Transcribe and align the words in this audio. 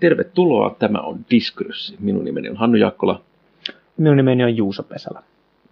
Tervetuloa, 0.00 0.76
tämä 0.78 0.98
on 0.98 1.18
Diskurssi. 1.30 1.96
Minun 2.00 2.24
nimeni 2.24 2.48
on 2.48 2.56
Hannu 2.56 2.76
Jaakkola. 2.76 3.22
Minun 3.96 4.16
nimeni 4.16 4.44
on 4.44 4.56
Juuso 4.56 4.82
Pesälä. 4.82 5.22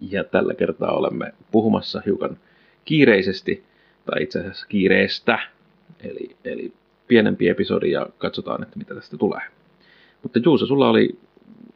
Ja 0.01 0.23
tällä 0.23 0.53
kertaa 0.53 0.91
olemme 0.91 1.33
puhumassa 1.51 2.01
hiukan 2.05 2.37
kiireisesti, 2.85 3.63
tai 4.05 4.23
itse 4.23 4.39
asiassa 4.39 4.67
kiireestä. 4.69 5.39
Eli, 6.03 6.35
eli 6.45 6.73
pienempi 7.07 7.49
episodi 7.49 7.91
ja 7.91 8.07
katsotaan, 8.17 8.63
että 8.63 8.77
mitä 8.77 8.95
tästä 8.95 9.17
tulee. 9.17 9.41
Mutta 10.23 10.39
Juuso, 10.45 10.65
sulla 10.65 10.89
oli 10.89 11.17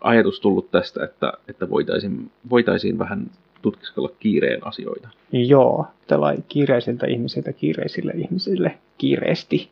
ajatus 0.01 0.39
tullut 0.39 0.71
tästä, 0.71 1.03
että, 1.03 1.33
että 1.47 1.69
voitaisiin, 1.69 2.31
voitaisiin 2.49 2.99
vähän 2.99 3.31
tutkiskella 3.61 4.09
kiireen 4.19 4.67
asioita. 4.67 5.09
Joo, 5.31 5.85
tällainen 6.07 6.45
kiireisiltä 6.47 7.07
ihmisiltä 7.07 7.53
kiireisille 7.53 8.13
ihmisille 8.15 8.77
kiireesti. 8.97 9.69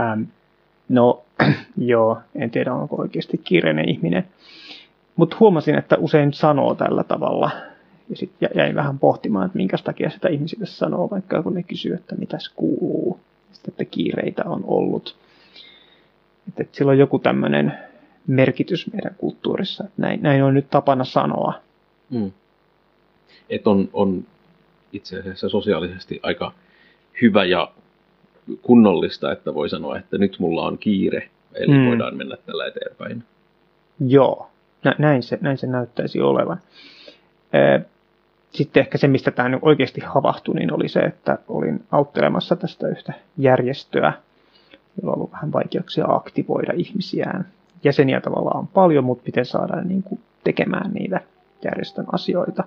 Ähm, 0.00 0.22
no, 0.90 1.22
joo, 1.76 2.18
en 2.34 2.50
tiedä 2.50 2.74
onko 2.74 2.96
oikeasti 2.96 3.38
kiireinen 3.38 3.88
ihminen. 3.88 4.28
Mutta 5.16 5.36
huomasin, 5.40 5.78
että 5.78 5.96
usein 5.98 6.32
sanoo 6.32 6.74
tällä 6.74 7.04
tavalla. 7.04 7.50
Ja 8.08 8.16
sitten 8.16 8.50
jäin 8.54 8.74
vähän 8.74 8.98
pohtimaan, 8.98 9.46
että 9.46 9.56
minkä 9.56 9.76
takia 9.84 10.10
sitä 10.10 10.28
ihmisille 10.28 10.66
sanoo, 10.66 11.10
vaikka 11.10 11.42
kun 11.42 11.54
ne 11.54 11.62
kysyy, 11.62 11.94
että 11.94 12.14
mitäs 12.14 12.52
kuuluu. 12.56 13.20
Sitten, 13.52 13.72
että 13.72 13.84
kiireitä 13.84 14.44
on 14.44 14.64
ollut. 14.64 15.16
Että, 16.48 16.62
että 16.62 16.76
sillä 16.76 16.90
on 16.90 16.98
joku 16.98 17.18
tämmöinen 17.18 17.72
merkitys 18.26 18.92
meidän 18.92 19.14
kulttuurissa. 19.18 19.84
Näin, 19.96 20.22
näin 20.22 20.42
on 20.42 20.54
nyt 20.54 20.70
tapana 20.70 21.04
sanoa. 21.04 21.54
Mm. 22.10 22.32
Että 23.50 23.70
on, 23.70 23.88
on 23.92 24.24
itse 24.92 25.18
asiassa 25.18 25.48
sosiaalisesti 25.48 26.20
aika 26.22 26.52
hyvä 27.22 27.44
ja 27.44 27.72
kunnollista, 28.62 29.32
että 29.32 29.54
voi 29.54 29.68
sanoa, 29.68 29.98
että 29.98 30.18
nyt 30.18 30.36
mulla 30.38 30.66
on 30.66 30.78
kiire, 30.78 31.30
eli 31.54 31.78
mm. 31.78 31.86
voidaan 31.86 32.16
mennä 32.16 32.36
tällä 32.46 32.66
eteenpäin. 32.66 33.24
Joo, 34.06 34.50
Nä, 34.84 34.94
näin, 34.98 35.22
se, 35.22 35.38
näin 35.40 35.58
se 35.58 35.66
näyttäisi 35.66 36.20
olevan. 36.20 36.60
Sitten 38.50 38.80
ehkä 38.80 38.98
se, 38.98 39.08
mistä 39.08 39.30
tämä 39.30 39.58
oikeasti 39.62 40.00
havahtui, 40.00 40.54
niin 40.54 40.72
oli 40.72 40.88
se, 40.88 41.00
että 41.00 41.38
olin 41.48 41.84
auttelemassa 41.90 42.56
tästä 42.56 42.88
yhtä 42.88 43.12
järjestöä, 43.38 44.12
jolla 45.02 45.12
on 45.12 45.18
ollut 45.18 45.32
vähän 45.32 45.52
vaikeuksia 45.52 46.04
aktivoida 46.08 46.72
ihmisiään. 46.76 47.46
Jäseniä 47.84 48.20
tavallaan 48.20 48.58
on 48.58 48.68
paljon, 48.68 49.04
mutta 49.04 49.22
miten 49.26 49.44
saadaan 49.44 49.88
niin 49.88 50.02
kuin 50.02 50.20
tekemään 50.44 50.92
niitä 50.92 51.20
järjestön 51.64 52.06
asioita. 52.12 52.64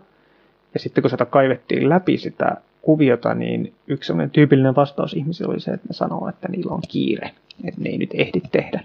Ja 0.74 0.80
sitten 0.80 1.02
kun 1.02 1.12
sitä 1.12 1.26
kaivettiin 1.26 1.90
läpi 1.90 2.18
sitä 2.18 2.58
kuviota, 2.84 3.34
niin 3.34 3.74
yksi 3.88 4.08
sellainen 4.08 4.32
tyypillinen 4.32 4.76
vastaus 4.76 5.14
ihmisille 5.14 5.52
oli 5.52 5.60
se, 5.60 5.72
että 5.72 5.88
ne 5.88 5.94
sanoo, 5.94 6.30
että 6.30 6.48
niillä 6.48 6.74
on 6.74 6.82
kiire, 6.88 7.32
että 7.64 7.82
ne 7.82 7.90
ei 7.90 7.98
nyt 7.98 8.10
ehdi 8.14 8.42
tehdä 8.52 8.84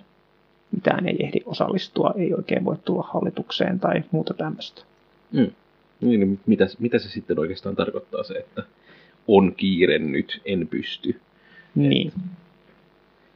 mitään, 0.72 1.08
ei 1.08 1.16
ehdi 1.20 1.40
osallistua, 1.46 2.14
ei 2.16 2.34
oikein 2.34 2.64
voi 2.64 2.77
tulla 2.84 3.08
hallitukseen 3.12 3.80
tai 3.80 4.02
muuta 4.10 4.34
tämmöistä. 4.34 4.82
Mm. 5.32 5.50
Niin, 6.00 6.40
mitä, 6.46 6.66
mitä 6.78 6.98
se 6.98 7.08
sitten 7.08 7.38
oikeastaan 7.38 7.77
tarkoittaa 7.77 8.22
se, 8.22 8.34
että 8.34 8.62
on 9.28 9.55
kiire 9.56 9.98
nyt, 9.98 10.40
en 10.44 10.68
pysty? 10.68 11.20
Niin. 11.74 12.12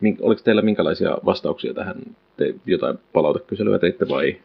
Et, 0.03 0.17
oliko 0.21 0.43
teillä 0.45 0.63
minkälaisia 0.63 1.19
vastauksia 1.25 1.75
tähän? 1.75 1.97
Te 2.37 2.55
jotain 2.67 2.99
palautekyselyä 3.13 3.79
teitte 3.79 4.09
vai? 4.09 4.37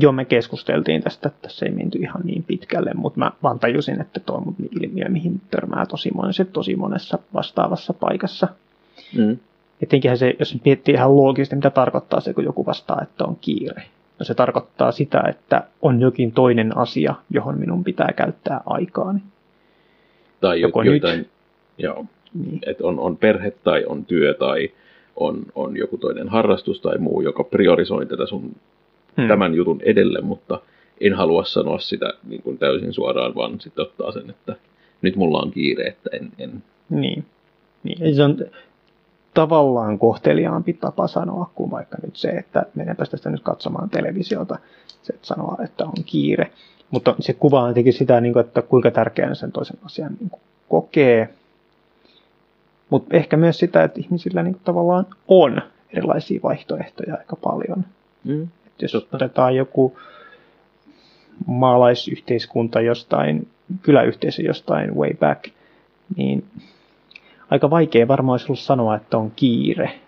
Joo, 0.00 0.12
me 0.12 0.24
keskusteltiin 0.24 1.02
tästä, 1.02 1.28
että 1.28 1.42
tässä 1.42 1.66
ei 1.66 1.72
menty 1.72 1.98
ihan 1.98 2.22
niin 2.24 2.42
pitkälle, 2.42 2.90
mutta 2.94 3.18
mä 3.18 3.32
vaan 3.42 3.58
tajusin, 3.58 4.00
että 4.00 4.20
tuo 4.20 4.36
on 4.36 4.54
ilmiö, 4.80 5.08
mihin 5.08 5.40
törmää 5.50 5.86
tosi 5.86 6.10
monessa, 6.14 6.44
tosi 6.44 6.76
monessa 6.76 7.18
vastaavassa 7.34 7.92
paikassa. 7.92 8.48
Mm. 9.16 9.38
Etenkinhän 9.82 10.18
se, 10.18 10.34
jos 10.38 10.56
miettii 10.64 10.94
ihan 10.94 11.16
loogisesti, 11.16 11.56
mitä 11.56 11.70
tarkoittaa 11.70 12.20
se, 12.20 12.34
kun 12.34 12.44
joku 12.44 12.66
vastaa, 12.66 13.00
että 13.02 13.24
on 13.24 13.36
kiire. 13.40 13.82
No 14.18 14.24
se 14.24 14.34
tarkoittaa 14.34 14.92
sitä, 14.92 15.22
että 15.28 15.62
on 15.82 16.00
jokin 16.00 16.32
toinen 16.32 16.76
asia, 16.76 17.14
johon 17.30 17.58
minun 17.58 17.84
pitää 17.84 18.12
käyttää 18.16 18.60
aikaani. 18.66 19.20
Tai 20.40 20.60
Joko 20.60 20.82
jotain, 20.82 21.18
nyt. 21.18 21.28
joo, 21.78 22.04
niin. 22.34 22.60
että 22.66 22.86
on, 22.86 22.98
on 22.98 23.16
perhe 23.16 23.50
tai 23.50 23.84
on 23.84 24.04
työ 24.04 24.34
tai 24.34 24.70
on, 25.16 25.42
on 25.54 25.76
joku 25.76 25.98
toinen 25.98 26.28
harrastus 26.28 26.80
tai 26.80 26.98
muu, 26.98 27.20
joka 27.20 27.44
priorisoi 27.44 28.06
tätä 28.06 28.26
sun 28.26 28.56
hmm. 29.16 29.28
tämän 29.28 29.54
jutun 29.54 29.80
edelle, 29.84 30.20
mutta 30.20 30.60
en 31.00 31.14
halua 31.14 31.44
sanoa 31.44 31.78
sitä 31.78 32.14
niin 32.28 32.42
kuin 32.42 32.58
täysin 32.58 32.92
suoraan, 32.92 33.34
vaan 33.34 33.60
sitten 33.60 33.82
ottaa 33.82 34.12
sen, 34.12 34.30
että 34.30 34.56
nyt 35.02 35.16
mulla 35.16 35.38
on 35.38 35.50
kiire, 35.50 35.84
että 35.84 36.10
en... 36.12 36.32
en... 36.38 36.62
Niin. 36.90 37.24
niin. 37.82 38.16
Se 38.16 38.22
on 38.22 38.36
tavallaan 39.34 39.98
kohteliaampi 39.98 40.72
tapa 40.72 41.08
sanoa 41.08 41.50
kuin 41.54 41.70
vaikka 41.70 41.98
nyt 42.02 42.16
se, 42.16 42.28
että 42.28 42.66
menenpä 42.74 43.06
tästä 43.06 43.30
nyt 43.30 43.42
katsomaan 43.42 43.90
televisiota, 43.90 44.58
se, 45.02 45.12
että 45.12 45.26
sanoa, 45.26 45.56
että 45.64 45.84
on 45.84 46.04
kiire. 46.06 46.50
Mutta 46.90 47.14
se 47.20 47.32
kuvaa 47.32 47.68
jotenkin 47.68 47.92
sitä, 47.92 48.20
niin 48.20 48.38
että 48.38 48.62
kuinka 48.62 48.90
tärkeänä 48.90 49.34
sen 49.34 49.52
toisen 49.52 49.78
asian 49.84 50.16
niin 50.20 50.30
kokee. 50.68 51.28
Mutta 52.90 53.16
ehkä 53.16 53.36
myös 53.36 53.58
sitä, 53.58 53.84
että 53.84 54.00
ihmisillä 54.00 54.42
niin 54.42 54.60
tavallaan 54.64 55.06
on 55.28 55.62
erilaisia 55.92 56.40
vaihtoehtoja 56.42 57.14
aika 57.14 57.36
paljon. 57.36 57.84
Mm. 58.24 58.48
Jos 58.82 58.94
otetaan 58.94 59.56
joku 59.56 59.96
maalaisyhteiskunta 61.46 62.80
jostain, 62.80 63.48
kyläyhteisö 63.82 64.42
jostain 64.42 64.94
way 64.94 65.14
back, 65.14 65.44
niin 66.16 66.44
aika 67.50 67.70
vaikea 67.70 68.08
varmaan 68.08 68.34
olisi 68.34 68.46
ollut 68.46 68.58
sanoa, 68.58 68.96
että 68.96 69.18
on 69.18 69.32
kiire. 69.36 70.00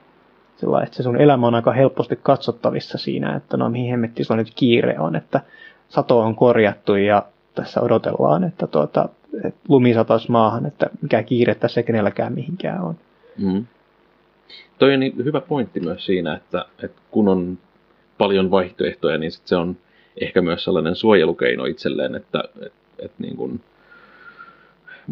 Sillä 0.56 0.82
että 0.82 0.96
se 0.96 1.02
sun 1.02 1.20
elämä 1.20 1.46
on 1.46 1.54
aika 1.54 1.72
helposti 1.72 2.18
katsottavissa 2.22 2.98
siinä, 2.98 3.36
että 3.36 3.56
no 3.56 3.70
mihin 3.70 3.90
hemmetti 3.90 4.24
sulla 4.24 4.40
nyt 4.40 4.52
kiire 4.56 4.98
on, 4.98 5.16
että 5.16 5.40
sato 5.88 6.20
on 6.20 6.34
korjattu 6.34 6.94
ja 6.94 7.22
tässä 7.54 7.80
odotellaan, 7.80 8.44
että, 8.44 8.66
tuota, 8.66 9.08
että 9.44 9.60
lumi 9.68 9.94
sataisi 9.94 10.30
maahan, 10.30 10.66
että 10.66 10.90
mikä 11.02 11.22
kiire 11.22 11.54
tässä 11.54 11.82
kenelläkään 11.82 12.32
mihinkään 12.32 12.80
on. 12.80 12.96
Mm. 13.38 13.66
Toi 14.78 14.94
on 14.94 15.00
niin 15.00 15.16
hyvä 15.24 15.40
pointti 15.40 15.80
myös 15.80 16.06
siinä, 16.06 16.34
että, 16.34 16.64
että 16.82 17.00
kun 17.10 17.28
on 17.28 17.58
paljon 18.18 18.50
vaihtoehtoja, 18.50 19.18
niin 19.18 19.32
sit 19.32 19.46
se 19.46 19.56
on 19.56 19.76
ehkä 20.20 20.42
myös 20.42 20.64
sellainen 20.64 20.96
suojelukeino 20.96 21.64
itselleen, 21.64 22.14
että, 22.14 22.44
että, 22.54 22.70
että 22.98 23.22
niin 23.22 23.36
kuin 23.36 23.60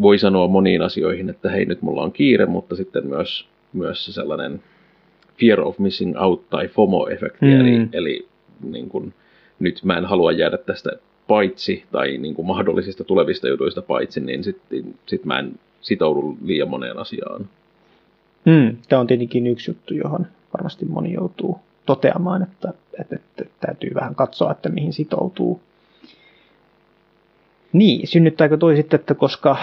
voi 0.02 0.18
sanoa 0.18 0.48
moniin 0.48 0.82
asioihin, 0.82 1.30
että 1.30 1.50
hei 1.50 1.64
nyt 1.64 1.82
mulla 1.82 2.02
on 2.02 2.12
kiire, 2.12 2.46
mutta 2.46 2.76
sitten 2.76 3.06
myös, 3.06 3.48
myös 3.72 4.04
se 4.04 4.12
sellainen 4.12 4.62
fear 5.40 5.60
of 5.60 5.78
missing 5.78 6.20
out 6.20 6.50
tai 6.50 6.68
FOMO-efekti, 6.68 7.46
mm. 7.46 7.60
eli, 7.60 7.88
eli 7.92 8.26
niin 8.62 8.88
kuin, 8.88 9.14
nyt 9.58 9.80
mä 9.84 9.98
en 9.98 10.04
halua 10.04 10.32
jäädä 10.32 10.58
tästä 10.58 10.90
paitsi 11.26 11.84
tai 11.92 12.19
niin 12.19 12.34
kuin 12.34 12.46
mahdollisista 12.46 13.04
tulevista 13.04 13.48
jutuista 13.48 13.82
paitsi, 13.82 14.20
niin 14.20 14.44
sitten 14.44 14.94
sit 15.06 15.24
mä 15.24 15.38
en 15.38 15.52
sitoudu 15.80 16.38
liian 16.44 16.69
moneen 16.69 16.98
asiaan. 16.98 17.48
Mm, 18.44 18.76
Tämä 18.88 19.00
on 19.00 19.06
tietenkin 19.06 19.46
yksi 19.46 19.70
juttu, 19.70 19.94
johon 19.94 20.26
varmasti 20.54 20.84
moni 20.84 21.12
joutuu 21.12 21.60
toteamaan, 21.87 22.43
että, 22.43 22.72
että, 23.00 23.16
että 23.16 23.44
täytyy 23.60 23.91
vähän 23.94 24.15
katsoa, 24.15 24.53
että 24.53 24.69
mihin 24.69 24.93
sitoutuu. 24.93 25.60
Niin, 27.72 28.09
synnyttääkö 28.09 28.56
toi 28.56 28.76
sitten, 28.76 29.00
että 29.00 29.15
koska 29.15 29.56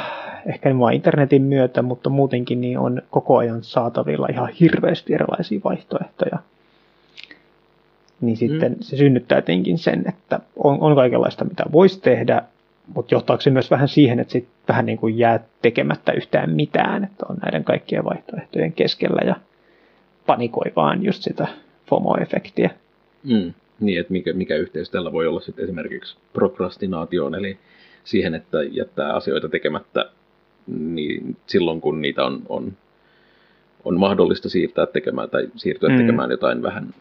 ehkä 0.46 0.80
vain 0.80 0.96
internetin 0.96 1.42
myötä, 1.42 1.82
mutta 1.82 2.10
muutenkin 2.10 2.62
niin 2.62 2.80
on 2.80 3.02
koko 3.12 3.38
ajan 3.38 3.64
saatavilla 3.64 4.28
ihan 4.32 4.50
hirveästi 4.50 5.14
erilaisia 5.14 5.60
vaihtoehtoja, 5.64 6.40
niin 8.22 8.38
sitten 8.38 8.72
mm. 8.72 8.78
se 8.82 8.98
synnyttää 8.98 9.38
jotenkin 9.38 9.78
sen, 9.78 10.04
että 10.08 10.40
on, 10.64 10.78
on 10.82 10.96
kaikenlaista, 10.96 11.46
mitä 11.46 11.64
voisi 11.72 12.02
tehdä, 12.02 12.42
mutta 12.96 13.16
johtaako 13.16 13.42
se 13.42 13.50
myös 13.50 13.72
vähän 13.72 13.88
siihen, 13.88 14.20
että 14.20 14.32
sitten 14.32 14.54
vähän 14.68 14.86
niin 14.86 14.98
kuin 14.98 15.18
jää 15.18 15.40
tekemättä 15.62 16.12
yhtään 16.12 16.50
mitään, 16.50 17.04
että 17.04 17.26
on 17.30 17.38
näiden 17.42 17.64
kaikkien 17.64 18.06
vaihtoehtojen 18.06 18.74
keskellä 18.74 19.22
ja 19.26 19.36
panikoi 20.26 20.72
vaan 20.76 21.04
just 21.04 21.24
sitä 21.24 21.48
FOMO-efektiä. 21.90 22.70
Mm. 23.24 23.54
Niin, 23.80 24.00
että 24.00 24.12
mikä, 24.14 24.34
mikä 24.34 24.56
yhteys 24.56 24.90
tällä 24.90 25.12
voi 25.12 25.28
olla 25.28 25.40
sitten 25.40 25.64
esimerkiksi 25.64 26.18
prokrastinaatioon, 26.34 27.36
eli 27.36 27.58
siihen, 28.04 28.36
että 28.36 28.64
jättää 28.64 29.14
asioita 29.14 29.50
tekemättä 29.50 30.10
niin 30.68 31.38
silloin, 31.48 31.82
kun 31.82 32.02
niitä 32.02 32.26
on, 32.26 32.42
on, 32.50 32.74
on 33.86 34.00
mahdollista 34.00 34.50
siirtää 34.50 34.86
tekemään 34.86 35.30
tai 35.30 35.48
siirtyä 35.56 35.90
mm. 35.90 35.98
tekemään 35.98 36.32
jotain 36.32 36.64
vähän 36.64 36.94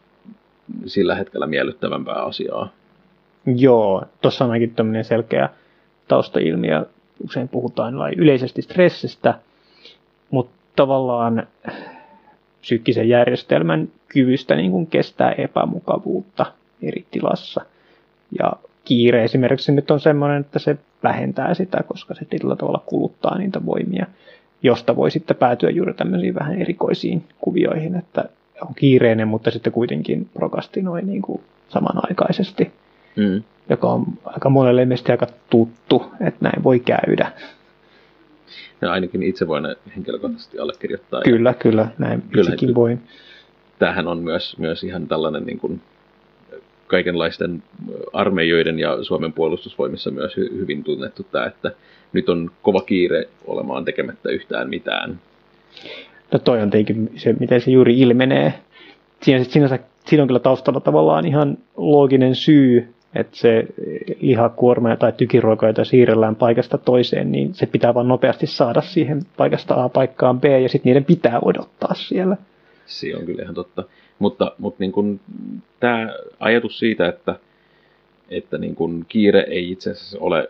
sillä 0.85 1.15
hetkellä 1.15 1.47
miellyttävämpää 1.47 2.23
asiaa. 2.23 2.73
Joo, 3.45 4.03
tuossa 4.21 4.45
on 4.45 4.51
ainakin 4.51 4.75
tämmöinen 4.75 5.03
selkeä 5.03 5.49
taustailmiö. 6.07 6.85
Usein 7.23 7.47
puhutaan 7.49 8.13
yleisesti 8.17 8.61
stressistä, 8.61 9.39
mutta 10.31 10.55
tavallaan 10.75 11.47
psyykkisen 12.61 13.09
järjestelmän 13.09 13.89
kyvystä 14.07 14.55
niin 14.55 14.71
kuin 14.71 14.87
kestää 14.87 15.31
epämukavuutta 15.31 16.45
eri 16.81 17.05
tilassa. 17.11 17.61
Ja 18.39 18.53
kiire 18.85 19.23
esimerkiksi 19.23 19.71
nyt 19.71 19.91
on 19.91 19.99
sellainen, 19.99 20.41
että 20.41 20.59
se 20.59 20.77
vähentää 21.03 21.53
sitä, 21.53 21.83
koska 21.87 22.13
se 22.13 22.25
tietyllä 22.25 22.55
tavalla 22.55 22.83
kuluttaa 22.85 23.37
niitä 23.37 23.65
voimia, 23.65 24.05
josta 24.63 24.95
voi 24.95 25.11
sitten 25.11 25.37
päätyä 25.37 25.69
juuri 25.69 25.93
tämmöisiin 25.93 26.35
vähän 26.35 26.61
erikoisiin 26.61 27.23
kuvioihin, 27.41 27.95
että 27.95 28.25
on 28.61 28.75
kiireinen, 28.75 29.27
mutta 29.27 29.51
sitten 29.51 29.73
kuitenkin 29.73 30.29
prokastinoi 30.33 31.01
niin 31.01 31.21
kuin 31.21 31.41
samanaikaisesti, 31.69 32.71
Mm. 33.15 33.43
joka 33.69 33.87
on 33.87 34.05
aika 34.25 34.49
monelle 34.49 34.85
meistä 34.85 35.13
aika 35.13 35.27
tuttu, 35.49 36.05
että 36.21 36.39
näin 36.41 36.63
voi 36.63 36.79
käydä. 36.79 37.31
Ja 38.81 38.91
ainakin 38.91 39.23
itse 39.23 39.47
voin 39.47 39.75
henkilökohtaisesti 39.95 40.59
allekirjoittaa. 40.59 41.19
Ja 41.19 41.23
Kyllä, 41.23 41.53
kyllä, 41.53 41.87
näin 41.97 42.21
Kyllä, 42.21 42.41
itsekin 42.41 42.59
kyllä. 42.67 42.75
voin. 42.75 43.01
tämähän 43.79 44.07
on 44.07 44.17
myös, 44.17 44.57
myös 44.57 44.83
ihan 44.83 45.07
tällainen 45.07 45.45
niin 45.45 45.59
kuin 45.59 45.81
kaikenlaisten 46.87 47.63
armeijoiden 48.13 48.79
ja 48.79 49.03
Suomen 49.03 49.33
puolustusvoimissa 49.33 50.11
myös 50.11 50.37
hy, 50.37 50.49
hyvin 50.57 50.83
tunnettu 50.83 51.23
tämä, 51.23 51.45
että 51.45 51.71
nyt 52.13 52.29
on 52.29 52.51
kova 52.61 52.81
kiire 52.81 53.27
olemaan 53.47 53.85
tekemättä 53.85 54.29
yhtään 54.29 54.69
mitään. 54.69 55.19
No 56.31 56.39
toi 56.39 56.61
on 56.61 56.69
tietenkin 56.69 57.11
se, 57.15 57.35
miten 57.39 57.61
se 57.61 57.71
juuri 57.71 57.99
ilmenee. 57.99 58.53
Siinä, 59.23 59.43
sinänsä, 59.43 59.79
siinä 60.05 60.21
on 60.23 60.27
kyllä 60.27 60.39
taustalla 60.39 60.79
tavallaan 60.79 61.25
ihan 61.25 61.57
looginen 61.77 62.35
syy, 62.35 62.93
että 63.15 63.37
se 63.37 63.65
lihakuorma 64.19 64.95
tai 64.95 65.11
tykiruoka, 65.11 65.67
jota 65.67 65.85
siirrellään 65.85 66.35
paikasta 66.35 66.77
toiseen, 66.77 67.31
niin 67.31 67.53
se 67.53 67.65
pitää 67.65 67.93
vaan 67.93 68.07
nopeasti 68.07 68.47
saada 68.47 68.81
siihen 68.81 69.21
paikasta 69.37 69.83
A 69.83 69.89
paikkaan 69.89 70.41
B, 70.41 70.43
ja 70.45 70.69
sitten 70.69 70.89
niiden 70.89 71.05
pitää 71.05 71.39
odottaa 71.39 71.93
siellä. 71.93 72.37
Se 72.85 73.15
on 73.15 73.25
kyllä 73.25 73.43
ihan 73.43 73.55
totta. 73.55 73.83
Mutta, 74.19 74.51
mutta 74.57 74.77
niin 74.79 74.91
kuin, 74.91 75.19
tämä 75.79 76.13
ajatus 76.39 76.79
siitä, 76.79 77.07
että, 77.07 77.35
että 78.29 78.57
niin 78.57 78.75
kuin 78.75 79.05
kiire 79.07 79.45
ei 79.49 79.71
itse 79.71 79.91
asiassa 79.91 80.17
ole 80.21 80.49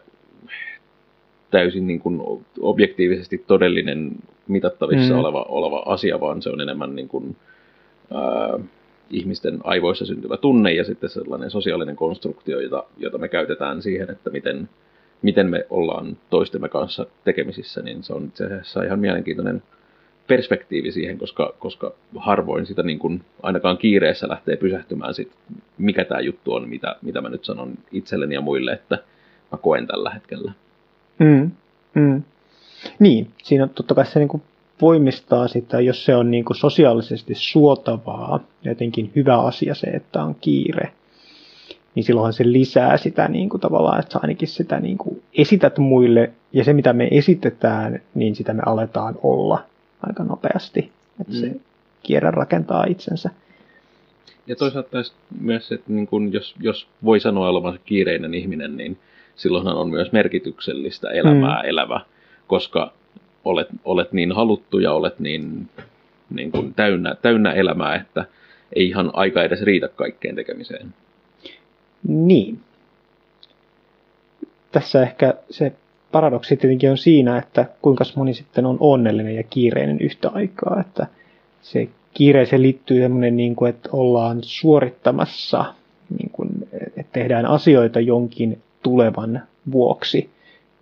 täysin 1.52 1.88
niin 1.88 2.00
kuin 2.00 2.22
objektiivisesti 2.60 3.44
todellinen 3.48 4.12
mitattavissa 4.48 5.14
Mm. 5.14 5.20
oleva, 5.20 5.46
oleva 5.50 5.84
asia, 5.86 6.20
vaan 6.20 6.42
se 6.42 6.50
on 6.50 6.62
enemmän 6.62 6.96
niin 6.96 7.08
kuin, 7.08 7.36
ää, 8.14 8.60
ihmisten 9.10 9.60
aivoissa 9.64 10.06
syntyvä 10.06 10.38
tunne 10.38 10.74
ja 10.74 10.84
sitten 10.84 11.10
sellainen 11.10 11.52
sosiaalinen 11.52 11.96
konstruktio, 11.96 12.60
jota, 12.60 12.84
jota 12.98 13.18
me 13.18 13.28
käytetään 13.28 13.82
siihen, 13.82 14.12
että 14.12 14.30
miten, 14.30 14.70
miten 15.22 15.50
me 15.50 15.66
ollaan 15.70 16.18
toistemme 16.30 16.70
kanssa 16.70 17.06
tekemisissä, 17.24 17.82
niin 17.82 18.04
se 18.04 18.14
on 18.14 18.26
itse 18.26 18.46
asiassa 18.46 18.84
ihan 18.84 19.00
mielenkiintoinen 19.00 19.64
perspektiivi 20.28 20.92
siihen, 20.92 21.18
koska, 21.18 21.54
koska 21.60 21.94
harvoin 22.18 22.66
sitä 22.66 22.84
niin 22.84 23.00
kuin 23.00 23.24
ainakaan 23.44 23.78
kiireessä 23.78 24.30
lähtee 24.30 24.56
pysähtymään 24.56 25.14
sit, 25.14 25.32
mikä 25.78 26.06
tämä 26.06 26.22
juttu 26.22 26.54
on, 26.54 26.70
mitä, 26.70 26.96
mitä 27.02 27.22
mä 27.22 27.30
nyt 27.30 27.46
sanon 27.46 27.74
itselleni 27.92 28.36
ja 28.36 28.42
muille, 28.42 28.72
että 28.72 28.98
mä 29.52 29.58
koen 29.58 29.88
tällä 29.88 30.10
hetkellä. 30.10 30.52
Mm. 31.20 31.52
Mm. 31.94 32.24
Niin, 33.00 33.28
siinä 33.44 33.64
on 33.64 33.70
totta 33.70 33.96
kai 33.96 34.06
se 34.06 34.20
niin 34.20 34.30
kuin 34.30 34.44
voimistaa 34.82 35.48
sitä, 35.48 35.82
jos 35.82 36.06
se 36.06 36.16
on 36.16 36.32
niin 36.32 36.46
kuin 36.46 36.58
sosiaalisesti 36.58 37.36
suotavaa, 37.36 38.40
jotenkin 38.64 39.12
hyvä 39.16 39.42
asia 39.42 39.76
se, 39.76 39.88
että 39.88 40.24
on 40.24 40.36
kiire, 40.42 40.92
niin 41.96 42.04
silloinhan 42.04 42.34
se 42.34 42.52
lisää 42.52 42.98
sitä 42.98 43.28
niin 43.28 43.50
kuin 43.50 43.62
tavallaan, 43.62 44.00
että 44.00 44.14
sä 44.14 44.20
ainakin 44.22 44.48
sitä 44.48 44.80
niin 44.80 44.98
kuin 44.98 45.24
esität 45.34 45.78
muille, 45.78 46.32
ja 46.54 46.64
se 46.64 46.74
mitä 46.74 46.94
me 46.94 47.08
esitetään, 47.12 48.02
niin 48.16 48.36
sitä 48.36 48.54
me 48.54 48.62
aletaan 48.66 49.16
olla 49.24 49.64
aika 50.08 50.24
nopeasti, 50.24 50.92
että 51.22 51.34
mm. 51.34 51.40
se 51.40 51.56
kierre 52.04 52.32
rakentaa 52.32 52.86
itsensä. 52.86 53.30
Ja 54.48 54.56
toisaalta 54.56 54.98
myös, 55.42 55.72
että 55.72 55.92
niin 55.92 56.08
kun 56.08 56.34
jos, 56.34 56.56
jos 56.60 56.88
voi 57.04 57.20
sanoa 57.20 57.50
olevansa 57.50 57.80
kiireinen 57.86 58.34
ihminen, 58.34 58.78
niin 58.78 58.98
silloinhan 59.36 59.76
on 59.76 59.90
myös 59.90 60.12
merkityksellistä 60.12 61.10
elämää 61.10 61.62
mm. 61.64 61.70
elävä, 61.70 62.02
koska 62.48 62.94
olet, 63.50 63.68
olet 63.86 64.12
niin 64.12 64.32
haluttu 64.32 64.80
ja 64.80 64.94
olet 64.94 65.20
niin, 65.20 65.70
niin 66.30 66.52
kuin 66.52 66.74
täynnä, 66.74 67.16
täynnä 67.22 67.52
elämää, 67.52 67.96
että 67.96 68.26
ei 68.76 68.88
ihan 68.88 69.12
aika 69.14 69.44
edes 69.44 69.62
riitä 69.62 69.88
kaikkeen 69.88 70.36
tekemiseen. 70.36 70.94
Niin. 72.08 72.60
Tässä 74.72 75.02
ehkä 75.02 75.34
se 75.50 75.74
paradoksi 76.12 76.58
tietenkin 76.58 76.92
on 76.92 76.98
siinä, 76.98 77.38
että 77.38 77.66
kuinka 77.82 78.04
moni 78.16 78.34
sitten 78.34 78.66
on 78.66 78.78
onnellinen 78.80 79.36
ja 79.36 79.44
kiireinen 79.44 80.00
yhtä 80.00 80.30
aikaa. 80.30 80.82
Että 80.82 81.08
se 81.62 81.90
kiireeseen 82.14 82.62
liittyy 82.62 83.02
semmoinen, 83.02 83.38
niin 83.38 83.56
kuin, 83.56 83.70
että 83.70 83.90
ollaan 83.92 84.38
suorittamassa, 84.42 85.74
niin 86.20 86.30
kuin, 86.32 86.50
että 86.98 87.12
tehdään 87.14 87.46
asioita 87.46 88.00
jonkin 88.00 88.62
tulevan 88.84 89.42
vuoksi, 89.72 90.30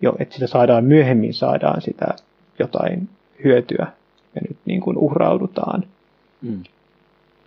jo, 0.02 0.16
että 0.20 0.34
sitä 0.34 0.48
saadaan 0.48 0.86
myöhemmin 0.86 1.34
saadaan 1.34 1.82
sitä 1.82 2.06
jotain 2.60 3.10
hyötyä 3.44 3.88
ja 4.36 4.42
nyt 4.50 4.58
niin 4.66 4.82
kuin 4.82 4.98
uhraudutaan. 4.98 5.84
Mm. 6.42 6.64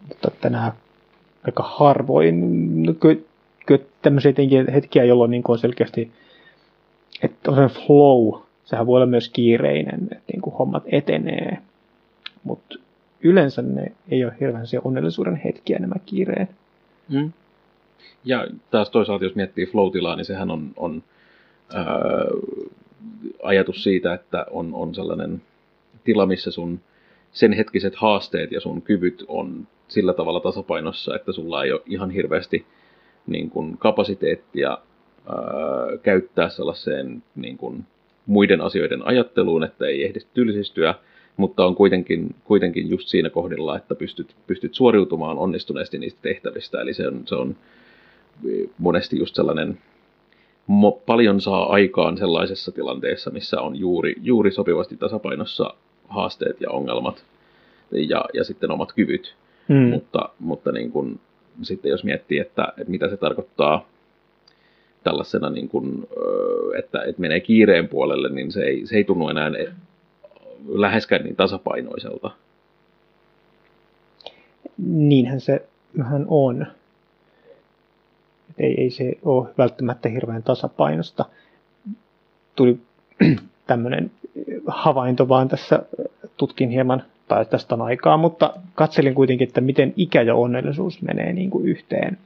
Mutta 0.09 0.29
että 0.29 0.51
nämä 0.51 0.73
aika 1.47 1.63
harvoin, 1.63 2.83
no, 2.83 2.95
kyllä, 2.95 3.21
kyllä 3.67 3.85
tämmöisiä 4.03 4.33
hetkiä, 4.73 5.05
jolloin 5.05 5.31
niin 5.31 5.43
kuin 5.43 5.55
on 5.55 5.59
selkeästi, 5.59 6.13
että 7.23 7.51
on 7.51 7.57
se 7.57 7.81
flow, 7.87 8.43
sehän 8.65 8.87
voi 8.87 8.97
olla 8.97 9.07
myös 9.07 9.29
kiireinen, 9.29 10.03
että 10.03 10.33
niin 10.33 10.41
kuin 10.43 10.55
hommat 10.55 10.83
etenee, 10.87 11.59
mutta 12.45 12.77
yleensä 13.23 13.63
ne 13.63 13.93
ei 14.11 14.25
ole 14.25 14.35
hirveän 14.41 14.67
se 14.67 14.81
onnellisuuden 14.85 15.37
hetkiä 15.37 15.79
nämä 15.79 15.95
kiireet. 16.07 16.51
Mm. 17.09 17.33
Ja 18.25 18.47
taas 18.71 18.91
toisaalta, 18.91 19.25
jos 19.25 19.35
miettii 19.35 19.67
flow-tilaa, 19.67 20.17
niin 20.17 20.25
sehän 20.25 20.51
on, 20.51 20.71
on 20.77 21.03
ää, 21.75 21.85
ajatus 23.43 23.83
siitä, 23.83 24.15
että 24.15 24.47
on, 24.51 24.75
on 24.75 24.95
sellainen 24.95 25.43
tila, 26.05 26.27
missä 26.27 26.51
sun 26.51 26.81
sen 27.33 27.53
hetkiset 27.53 27.95
haasteet 27.95 28.53
ja 28.53 28.61
sun 28.61 28.83
kyvyt 28.83 29.25
on 29.29 29.67
sillä 29.89 30.13
tavalla 30.13 30.41
tasapainossa, 30.41 31.17
että 31.17 31.33
sulla 31.33 31.65
ei 31.65 31.73
ole 31.73 31.83
ihan 31.87 32.11
hirveästi 32.11 32.67
niin 33.27 33.51
kuin 33.51 33.79
kapasiteettia 33.79 34.71
ää, 34.71 35.37
käyttää 36.03 36.49
sellaiseen 36.49 37.23
niin 37.37 37.59
kuin 37.59 37.85
muiden 38.27 38.61
asioiden 38.61 39.07
ajatteluun, 39.07 39.65
että 39.65 39.87
ei 39.87 40.05
ehdi 40.05 40.19
tylsistyä, 40.35 40.95
mutta 41.37 41.67
on 41.67 41.75
kuitenkin, 41.75 42.35
kuitenkin 42.45 42.91
just 42.91 43.09
siinä 43.09 43.31
kohdilla, 43.31 43.77
että 43.77 43.95
pystyt, 43.95 44.35
pystyt 44.47 44.75
suoriutumaan 44.75 45.39
onnistuneesti 45.39 45.99
niistä 45.99 46.21
tehtävistä. 46.23 46.81
Eli 46.81 46.95
se 46.95 47.09
on, 47.09 47.23
se 47.27 47.35
on 47.35 47.57
monesti 48.79 49.19
just 49.19 49.35
sellainen, 49.35 49.79
mo, 50.71 50.93
paljon 51.07 51.41
saa 51.41 51.73
aikaan 51.73 52.19
sellaisessa 52.19 52.73
tilanteessa, 52.73 53.31
missä 53.31 53.61
on 53.61 53.77
juuri, 53.77 54.15
juuri 54.23 54.51
sopivasti 54.51 54.97
tasapainossa 54.97 55.75
haasteet 56.09 56.61
ja 56.61 56.71
ongelmat 56.71 57.25
ja, 57.91 58.25
ja 58.35 58.45
sitten 58.45 58.71
omat 58.71 58.93
kyvyt. 58.93 59.35
Mm. 59.69 59.77
Mutta, 59.77 60.29
mutta 60.39 60.73
niin 60.73 60.91
kuin, 60.93 61.21
sitten 61.63 61.91
jos 61.91 62.05
miettii, 62.05 62.39
että, 62.39 62.73
että 62.79 62.91
mitä 62.91 63.09
se 63.09 63.17
tarkoittaa 63.17 63.87
tällaisena, 65.05 65.51
niin 65.51 65.69
kuin, 65.69 66.09
ö, 66.17 66.79
että, 66.79 67.03
että 67.03 67.21
menee 67.21 67.41
kiireen 67.41 67.89
puolelle, 67.89 68.29
niin 68.29 68.53
se 68.53 68.61
ei, 68.61 68.87
se 68.87 68.97
ei 68.97 69.05
tunnu 69.05 69.29
enää 69.29 69.51
e- 69.59 69.73
läheskään 70.69 71.25
niin 71.25 71.37
tasapainoiselta. 71.37 72.31
Niinhän 74.79 75.41
se 75.41 75.63
vähän 75.99 76.25
on. 76.29 76.67
Ei, 78.61 78.81
ei 78.81 78.91
se 78.91 79.13
ole 79.23 79.49
välttämättä 79.59 80.09
hirveän 80.09 80.43
tasapainosta. 80.43 81.25
Tuli 82.57 82.79
tämmöinen 83.67 84.11
havainto 84.67 85.29
vaan 85.29 85.49
tässä, 85.49 85.83
tutkin 86.37 86.71
hieman, 86.71 87.03
tai 87.29 87.47
tästä 87.47 87.75
on 87.75 87.83
aikaa, 87.83 88.17
mutta 88.17 88.53
katselin 88.75 89.15
kuitenkin, 89.15 89.49
että 89.49 89.61
miten 89.61 89.95
ikä 89.97 90.23
ja 90.23 90.35
onnellisuus 90.35 91.03
menee 91.03 91.33
niin 91.33 91.51
kuin 91.51 91.69
yhteen. 91.69 92.19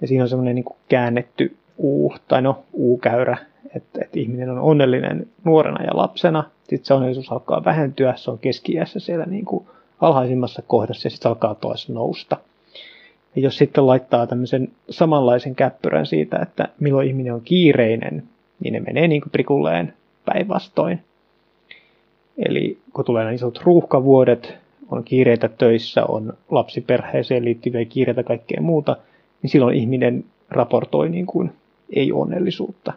Ja 0.00 0.08
siinä 0.08 0.24
on 0.24 0.28
semmoinen 0.28 0.54
niin 0.54 0.64
käännetty 0.88 1.56
U, 1.78 2.14
tai 2.28 2.42
no 2.42 2.64
U-käyrä, 2.72 3.36
että, 3.76 4.00
että 4.02 4.18
ihminen 4.18 4.50
on 4.50 4.58
onnellinen 4.58 5.26
nuorena 5.44 5.84
ja 5.84 5.96
lapsena, 5.96 6.44
sitten 6.62 6.84
se 6.84 6.94
onnellisuus 6.94 7.32
alkaa 7.32 7.64
vähentyä, 7.64 8.14
se 8.16 8.30
on 8.30 8.38
keski 8.38 8.74
siellä 8.98 9.26
niin 9.26 9.44
kuin 9.44 9.66
alhaisimmassa 10.00 10.62
kohdassa 10.66 11.06
ja 11.06 11.10
sitten 11.10 11.28
alkaa 11.28 11.54
taas 11.54 11.88
nousta. 11.88 12.36
Ja 13.36 13.42
jos 13.42 13.56
sitten 13.56 13.86
laittaa 13.86 14.26
tämmöisen 14.26 14.68
samanlaisen 14.90 15.54
käppyrän 15.54 16.06
siitä, 16.06 16.38
että 16.38 16.68
milloin 16.80 17.08
ihminen 17.08 17.34
on 17.34 17.40
kiireinen, 17.40 18.22
niin 18.60 18.72
ne 18.72 18.80
menee 18.80 19.08
niin 19.08 19.20
kuin 19.20 19.32
prikulleen 19.32 19.94
päinvastoin. 20.24 21.00
Eli 22.38 22.78
kun 22.92 23.04
tulee 23.04 23.28
niin 23.28 23.38
sanotut 23.38 23.62
ruuhkavuodet, 23.64 24.54
on 24.90 25.04
kiireitä 25.04 25.48
töissä, 25.48 26.04
on 26.04 26.32
lapsiperheeseen 26.50 27.44
liittyviä 27.44 27.84
kiireitä 27.84 28.22
kaikkea 28.22 28.60
muuta, 28.60 28.96
niin 29.42 29.50
silloin 29.50 29.76
ihminen 29.76 30.24
raportoi 30.50 31.08
niin 31.08 31.26
kuin 31.26 31.52
ei-onnellisuutta. 31.90 32.92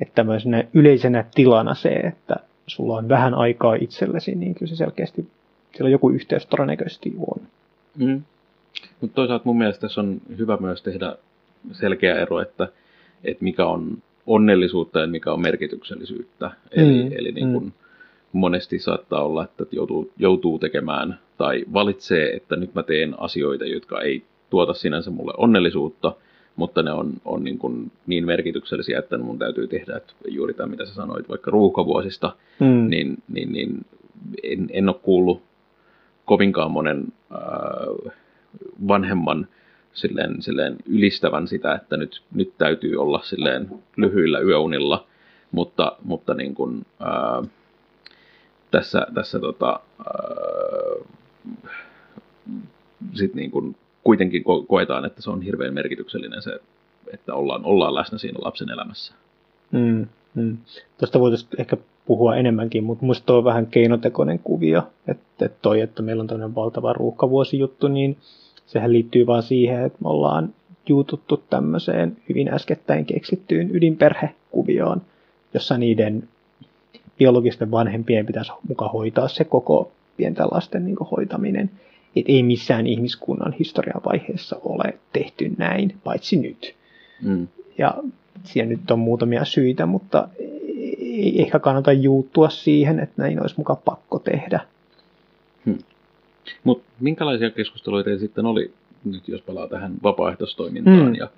Että 0.00 0.14
tämmöisenä 0.14 0.64
yleisenä 0.74 1.24
tilana 1.34 1.74
se, 1.74 1.88
että 1.88 2.36
sulla 2.66 2.96
on 2.96 3.08
vähän 3.08 3.34
aikaa 3.34 3.74
itsellesi, 3.74 4.34
niin 4.34 4.54
kyllä 4.54 4.70
se 4.70 4.76
selkeästi, 4.76 5.28
sillä 5.76 5.90
joku 5.90 6.10
yhteys 6.10 6.46
todennäköisesti 6.46 7.14
on. 7.18 7.42
Mm. 7.96 8.22
Mutta 9.00 9.14
toisaalta 9.14 9.44
mun 9.44 9.58
mielestä 9.58 9.80
tässä 9.80 10.00
on 10.00 10.20
hyvä 10.38 10.56
myös 10.60 10.82
tehdä 10.82 11.16
selkeä 11.72 12.14
ero, 12.14 12.40
että, 12.40 12.68
että 13.24 13.44
mikä 13.44 13.66
on 13.66 13.98
onnellisuutta 14.26 15.00
ja 15.00 15.06
mikä 15.06 15.32
on 15.32 15.40
merkityksellisyyttä. 15.40 16.50
Eli, 16.72 17.02
Mm, 17.02 17.12
eli 17.12 17.32
niin 17.32 17.52
kun, 17.52 17.72
monesti 18.32 18.78
saattaa 18.78 19.24
olla, 19.24 19.44
että 19.44 19.66
joutuu, 19.72 20.10
joutuu 20.18 20.58
tekemään 20.58 21.18
tai 21.38 21.64
valitsee, 21.72 22.30
että 22.36 22.56
nyt 22.56 22.74
mä 22.74 22.82
teen 22.82 23.14
asioita, 23.18 23.64
jotka 23.64 24.00
ei 24.00 24.22
tuota 24.50 24.74
sinänsä 24.74 25.10
mulle 25.10 25.32
onnellisuutta, 25.36 26.12
mutta 26.56 26.82
ne 26.82 26.92
on, 26.92 27.12
on 27.24 27.44
niin, 27.44 27.58
kuin 27.58 27.92
niin 28.06 28.26
merkityksellisiä, 28.26 28.98
että 28.98 29.18
mun 29.18 29.38
täytyy 29.38 29.66
tehdä, 29.66 29.96
että 29.96 30.12
juuri 30.28 30.54
tämä, 30.54 30.66
mitä 30.66 30.86
sä 30.86 30.94
sanoit, 30.94 31.28
vaikka 31.28 31.50
ruuhkavuosista, 31.50 32.36
mm. 32.60 32.90
niin, 32.90 33.16
niin, 33.28 33.52
niin 33.52 33.86
en, 34.42 34.66
en 34.72 34.88
ole 34.88 34.96
kuullut 35.02 35.42
kovinkaan 36.24 36.70
monen 36.70 37.04
äh, 37.32 38.12
vanhemman 38.88 39.48
silleen, 39.92 40.42
silleen 40.42 40.76
ylistävän 40.86 41.48
sitä, 41.48 41.74
että 41.74 41.96
nyt, 41.96 42.22
nyt 42.34 42.52
täytyy 42.58 42.96
olla 42.96 43.22
silleen 43.22 43.68
lyhyillä 43.96 44.40
yöunilla, 44.40 45.06
mutta, 45.52 45.96
mutta 46.04 46.34
niin 46.34 46.54
kuin, 46.54 46.86
ää, 47.00 47.42
tässä, 48.70 49.06
tässä 49.14 49.40
tota, 49.40 49.80
ää, 49.98 51.06
sit 53.14 53.34
niin 53.34 53.50
kuin 53.50 53.76
kuitenkin 54.04 54.42
ko- 54.42 54.66
koetaan, 54.68 55.04
että 55.04 55.22
se 55.22 55.30
on 55.30 55.42
hirveän 55.42 55.74
merkityksellinen 55.74 56.42
se, 56.42 56.60
että 57.12 57.34
ollaan, 57.34 57.64
ollaan 57.64 57.94
läsnä 57.94 58.18
siinä 58.18 58.38
lapsen 58.42 58.70
elämässä. 58.70 59.14
Mm, 59.72 60.06
mm. 60.34 60.56
Tuosta 60.98 61.20
voitaisiin 61.20 61.50
ehkä 61.58 61.76
puhua 62.08 62.36
enemmänkin, 62.36 62.84
mutta 62.84 63.02
minusta 63.02 63.34
on 63.34 63.44
vähän 63.44 63.66
keinotekoinen 63.66 64.38
kuvio, 64.38 64.82
että, 65.08 65.44
että 65.44 65.58
toi, 65.62 65.80
että 65.80 66.02
meillä 66.02 66.20
on 66.20 66.26
tämmöinen 66.26 66.54
valtava 66.54 66.92
ruuhkavuosijuttu, 66.92 67.88
niin 67.88 68.16
sehän 68.66 68.92
liittyy 68.92 69.26
vaan 69.26 69.42
siihen, 69.42 69.84
että 69.84 69.98
me 70.02 70.08
ollaan 70.08 70.54
juututtu 70.88 71.42
tämmöiseen 71.50 72.16
hyvin 72.28 72.54
äskettäin 72.54 73.04
keksittyyn 73.04 73.76
ydinperhekuvioon, 73.76 75.02
jossa 75.54 75.78
niiden 75.78 76.28
biologisten 77.18 77.70
vanhempien 77.70 78.26
pitäisi 78.26 78.52
mukaan 78.68 78.92
hoitaa 78.92 79.28
se 79.28 79.44
koko 79.44 79.92
pienten 80.16 80.46
lasten 80.50 80.84
niin 80.84 80.96
hoitaminen. 81.10 81.70
Et 82.16 82.24
ei 82.28 82.42
missään 82.42 82.86
ihmiskunnan 82.86 83.52
historian 83.52 84.00
vaiheessa 84.06 84.56
ole 84.64 84.98
tehty 85.12 85.52
näin, 85.58 85.96
paitsi 86.04 86.36
nyt. 86.36 86.74
Mm. 87.22 87.48
Ja 87.78 87.94
siellä 88.44 88.68
nyt 88.70 88.90
on 88.90 88.98
muutamia 88.98 89.44
syitä, 89.44 89.86
mutta 89.86 90.28
ei 91.22 91.42
ehkä 91.42 91.58
kannata 91.58 91.92
juuttua 91.92 92.48
siihen, 92.48 93.00
että 93.00 93.22
näin 93.22 93.40
olisi 93.42 93.54
mukaan 93.58 93.78
pakko 93.84 94.18
tehdä. 94.18 94.60
Hmm. 95.66 95.78
Mutta 96.64 96.88
minkälaisia 97.00 97.50
keskusteluja 97.50 98.04
teillä 98.04 98.20
sitten 98.20 98.46
oli, 98.46 98.72
nyt 99.04 99.28
jos 99.28 99.42
palaa 99.42 99.68
tähän 99.68 99.92
vapaaehtoistoimintaan 100.02 101.04
hmm. 101.04 101.14
ja 101.14 101.28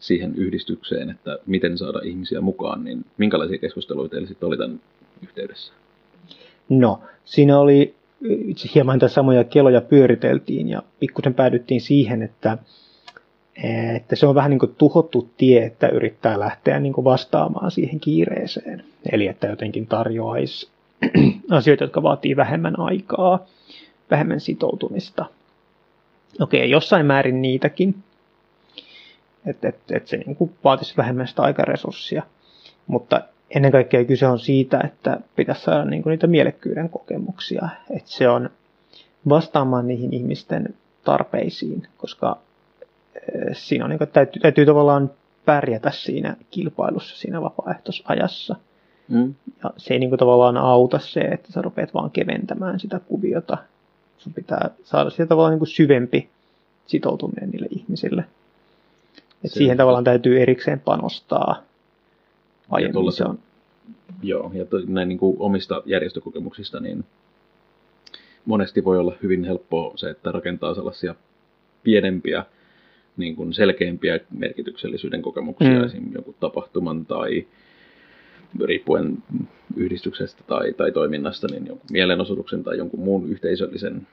siihen 0.00 0.34
yhdistykseen, 0.36 1.10
että 1.10 1.38
miten 1.46 1.78
saada 1.78 2.00
ihmisiä 2.04 2.40
mukaan, 2.40 2.84
niin 2.84 3.04
minkälaisia 3.18 3.58
keskusteluja 3.58 4.08
teillä 4.08 4.28
sitten 4.28 4.46
oli 4.46 4.56
tämän 4.56 4.80
yhteydessä? 5.22 5.72
No, 6.68 7.00
siinä 7.24 7.58
oli 7.58 7.94
itse 8.20 8.68
hieman 8.74 8.94
niitä 8.94 9.08
samoja 9.08 9.44
keloja 9.44 9.80
pyöriteltiin 9.80 10.68
ja 10.68 10.82
pikkusen 11.00 11.34
päädyttiin 11.34 11.80
siihen, 11.80 12.22
että, 12.22 12.58
että 13.62 14.16
se 14.16 14.26
on 14.26 14.34
vähän 14.34 14.50
niin 14.50 14.58
kuin 14.58 14.74
tuhottu 14.78 15.30
tie, 15.36 15.64
että 15.64 15.88
yrittää 15.88 16.40
lähteä 16.40 16.80
niin 16.80 16.92
kuin 16.92 17.04
vastaamaan 17.04 17.70
siihen 17.70 18.00
kiireeseen. 18.00 18.84
Eli 19.12 19.26
että 19.26 19.46
jotenkin 19.46 19.86
tarjoaisi 19.86 20.68
asioita, 21.50 21.84
jotka 21.84 22.02
vaatii 22.02 22.36
vähemmän 22.36 22.78
aikaa 22.80 23.46
vähemmän 24.10 24.40
sitoutumista. 24.40 25.24
Okei, 26.40 26.70
jossain 26.70 27.06
määrin 27.06 27.42
niitäkin, 27.42 27.94
että 29.46 29.68
et, 29.68 29.78
et 29.90 30.06
se 30.06 30.16
niin 30.16 30.36
kuin 30.36 30.52
vaatisi 30.64 30.96
vähemmän 30.96 31.28
sitä 31.28 31.42
aikaresurssia, 31.42 32.22
mutta 32.86 33.20
ennen 33.50 33.72
kaikkea 33.72 34.04
kyse 34.04 34.26
on 34.26 34.38
siitä, 34.38 34.80
että 34.84 35.20
pitäisi 35.36 35.62
saada 35.62 35.84
niin 35.84 36.02
kuin 36.02 36.10
niitä 36.10 36.26
mielekkyyden 36.26 36.88
kokemuksia, 36.88 37.68
että 37.90 38.10
se 38.10 38.28
on 38.28 38.50
vastaamaan 39.28 39.86
niihin 39.86 40.14
ihmisten 40.14 40.74
tarpeisiin, 41.04 41.88
koska 41.96 42.38
siinä 43.52 43.84
on, 43.84 43.90
niin 43.90 43.98
kuin, 43.98 44.08
täytyy, 44.08 44.42
täytyy 44.42 44.66
tavallaan 44.66 45.10
pärjätä 45.44 45.90
siinä 45.90 46.36
kilpailussa 46.50 47.16
siinä 47.16 47.42
vapaaehtoisajassa. 47.42 48.56
Mm. 49.08 49.34
Ja 49.64 49.70
se 49.76 49.94
ei 49.94 50.00
niin 50.00 50.10
kuin, 50.10 50.18
tavallaan 50.18 50.56
auta 50.56 50.98
se, 50.98 51.20
että 51.20 51.52
sä 51.52 51.62
rupeat 51.62 51.94
vaan 51.94 52.10
keventämään 52.10 52.80
sitä 52.80 53.00
kuviota 53.00 53.58
sun 54.18 54.34
pitää 54.34 54.70
saada 54.84 55.10
sieltä 55.10 55.28
tavallaan 55.28 55.52
niin 55.52 55.58
kuin 55.58 55.68
syvempi 55.68 56.28
sitoutuminen 56.86 57.50
niille 57.50 57.66
ihmisille. 57.70 58.24
Et 59.44 59.50
se, 59.50 59.54
siihen 59.54 59.76
tavallaan 59.76 60.04
täytyy 60.04 60.42
erikseen 60.42 60.80
panostaa. 60.80 61.62
Aiemmin 62.70 63.12
se 63.12 63.24
on. 63.24 63.38
Joo, 64.22 64.50
ja 64.54 64.64
to, 64.64 64.76
näin 64.86 65.08
niin 65.08 65.18
kuin 65.18 65.36
omista 65.38 65.82
järjestökokemuksista, 65.86 66.80
niin 66.80 67.04
monesti 68.44 68.84
voi 68.84 68.98
olla 68.98 69.14
hyvin 69.22 69.44
helppoa 69.44 69.92
se, 69.96 70.10
että 70.10 70.32
rakentaa 70.32 70.74
sellaisia 70.74 71.14
pienempiä, 71.82 72.44
niin 73.16 73.36
kuin 73.36 73.52
selkeämpiä 73.52 74.20
merkityksellisyyden 74.30 75.22
kokemuksia, 75.22 75.78
mm. 75.78 75.84
esimerkiksi 75.84 76.14
jonkun 76.14 76.34
tapahtuman 76.40 77.06
tai 77.06 77.46
riippuen 78.64 79.18
yhdistyksestä 79.76 80.42
tai, 80.46 80.72
tai 80.72 80.92
toiminnasta, 80.92 81.46
niin 81.50 81.66
jonkun 81.66 81.86
mielenosoituksen 81.92 82.64
tai 82.64 82.78
jonkun 82.78 83.00
muun 83.00 83.30
yhteisöllisen 83.30 84.06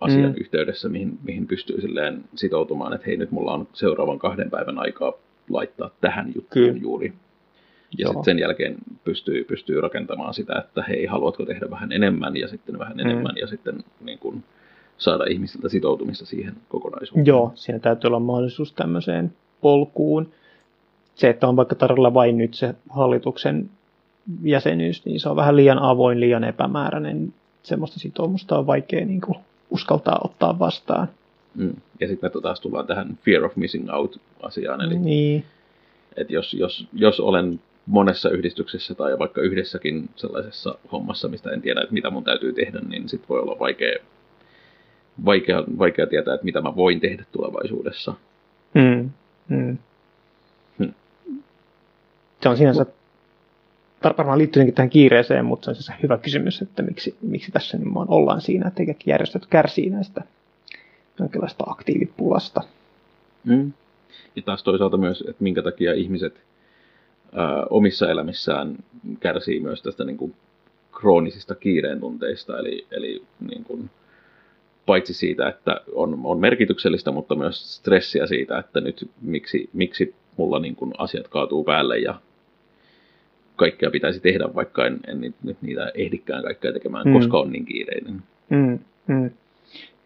asian 0.00 0.30
mm. 0.30 0.34
yhteydessä, 0.40 0.88
mihin, 0.88 1.18
mihin 1.22 1.46
pystyy 1.46 1.80
silleen 1.80 2.24
sitoutumaan, 2.34 2.92
että 2.92 3.06
hei 3.06 3.16
nyt 3.16 3.30
mulla 3.30 3.52
on 3.52 3.68
seuraavan 3.72 4.18
kahden 4.18 4.50
päivän 4.50 4.78
aikaa 4.78 5.12
laittaa 5.50 5.90
tähän 6.00 6.26
juttuun 6.26 6.66
Kyllä. 6.66 6.80
juuri. 6.82 7.12
Ja 7.98 8.06
sitten 8.06 8.24
sen 8.24 8.38
jälkeen 8.38 8.76
pystyy, 9.04 9.44
pystyy 9.44 9.80
rakentamaan 9.80 10.34
sitä, 10.34 10.58
että 10.58 10.82
hei, 10.82 11.06
haluatko 11.06 11.46
tehdä 11.46 11.70
vähän 11.70 11.92
enemmän 11.92 12.36
ja 12.36 12.48
sitten 12.48 12.78
vähän 12.78 12.96
mm. 12.96 13.00
enemmän 13.00 13.36
ja 13.36 13.46
sitten 13.46 13.84
niin 14.00 14.18
kun, 14.18 14.44
saada 15.00 15.24
ihmisiltä 15.24 15.68
sitoutumista 15.68 16.26
siihen 16.26 16.54
kokonaisuuteen. 16.68 17.26
Joo, 17.26 17.52
siinä 17.54 17.78
täytyy 17.78 18.08
olla 18.08 18.20
mahdollisuus 18.20 18.72
tämmöiseen 18.72 19.32
polkuun 19.60 20.28
se, 21.14 21.30
että 21.30 21.48
on 21.48 21.56
vaikka 21.56 21.74
tarjolla 21.74 22.14
vain 22.14 22.38
nyt 22.38 22.54
se 22.54 22.74
hallituksen 22.90 23.70
jäsenyys, 24.42 25.04
niin 25.04 25.20
se 25.20 25.28
on 25.28 25.36
vähän 25.36 25.56
liian 25.56 25.78
avoin, 25.78 26.20
liian 26.20 26.44
epämääräinen. 26.44 27.34
Semmoista 27.62 27.98
sitoumusta 27.98 28.58
on 28.58 28.66
vaikea 28.66 29.06
niin 29.06 29.20
kuin, 29.20 29.38
uskaltaa 29.70 30.20
ottaa 30.24 30.58
vastaan. 30.58 31.08
Mm. 31.54 31.74
Ja 32.00 32.08
sitten 32.08 32.30
me 32.34 32.40
taas 32.40 32.60
tullaan 32.60 32.86
tähän 32.86 33.18
fear 33.24 33.44
of 33.44 33.56
missing 33.56 33.92
out-asiaan. 33.92 34.80
Eli 34.80 34.98
niin. 34.98 35.44
että 36.16 36.32
jos, 36.32 36.54
jos, 36.54 36.86
jos 36.92 37.20
olen 37.20 37.60
monessa 37.86 38.30
yhdistyksessä 38.30 38.94
tai 38.94 39.18
vaikka 39.18 39.40
yhdessäkin 39.40 40.08
sellaisessa 40.16 40.78
hommassa, 40.92 41.28
mistä 41.28 41.50
en 41.50 41.62
tiedä, 41.62 41.80
että 41.80 41.94
mitä 41.94 42.10
mun 42.10 42.24
täytyy 42.24 42.52
tehdä, 42.52 42.80
niin 42.80 43.08
sitten 43.08 43.28
voi 43.28 43.40
olla 43.40 43.58
vaikea, 43.58 43.98
vaikea, 45.24 45.64
vaikea 45.78 46.06
tietää, 46.06 46.34
että 46.34 46.44
mitä 46.44 46.60
mä 46.60 46.76
voin 46.76 47.00
tehdä 47.00 47.24
tulevaisuudessa. 47.32 48.14
Mm. 48.74 49.10
Mm 49.48 49.78
se 52.42 52.48
on 52.48 52.56
sinänsä 52.56 52.86
varmaan 54.04 54.38
liittyy 54.38 54.72
tähän 54.72 54.90
kiireeseen, 54.90 55.44
mutta 55.44 55.64
se 55.64 55.70
on 55.70 55.74
se 55.74 55.92
hyvä 56.02 56.18
kysymys, 56.18 56.62
että 56.62 56.82
miksi, 56.82 57.16
miksi 57.22 57.52
tässä 57.52 57.76
nimenomaan 57.76 58.10
ollaan 58.10 58.40
siinä, 58.40 58.68
että 58.68 58.84
kaikki 58.84 59.10
järjestöt 59.10 59.46
kärsii 59.46 59.90
näistä 59.90 60.22
jonkinlaista 61.18 61.64
aktiivipulasta. 61.66 62.60
Mm. 63.44 63.72
Ja 64.36 64.42
taas 64.42 64.62
toisaalta 64.62 64.96
myös, 64.96 65.20
että 65.20 65.42
minkä 65.42 65.62
takia 65.62 65.94
ihmiset 65.94 66.40
ää, 67.34 67.64
omissa 67.70 68.10
elämissään 68.10 68.76
kärsii 69.20 69.60
myös 69.60 69.82
tästä 69.82 70.04
niin 70.04 70.16
kuin, 70.16 70.34
kroonisista 70.92 71.54
kiireen 71.54 72.00
tunteista, 72.00 72.58
eli, 72.58 72.86
eli 72.90 73.22
niin 73.50 73.64
kuin, 73.64 73.90
paitsi 74.90 75.14
siitä, 75.14 75.48
että 75.48 75.80
on, 75.92 76.20
on 76.24 76.38
merkityksellistä, 76.38 77.10
mutta 77.10 77.34
myös 77.34 77.76
stressiä 77.76 78.26
siitä, 78.26 78.58
että 78.58 78.80
nyt 78.80 79.10
miksi, 79.22 79.70
miksi 79.72 80.14
mulla 80.36 80.58
niin 80.58 80.76
kuin 80.76 80.92
asiat 80.98 81.28
kaatuu 81.28 81.64
päälle 81.64 81.98
ja 81.98 82.14
kaikkea 83.56 83.90
pitäisi 83.90 84.20
tehdä, 84.20 84.54
vaikka 84.54 84.86
en, 84.86 85.00
en 85.06 85.34
nyt 85.42 85.56
niitä 85.62 85.92
ehdikään 85.94 86.42
kaikkea 86.42 86.72
tekemään, 86.72 87.06
mm. 87.06 87.12
koska 87.12 87.38
on 87.38 87.52
niin 87.52 87.64
kiireinen. 87.64 88.22
Mm, 88.48 88.78
mm. 89.06 89.30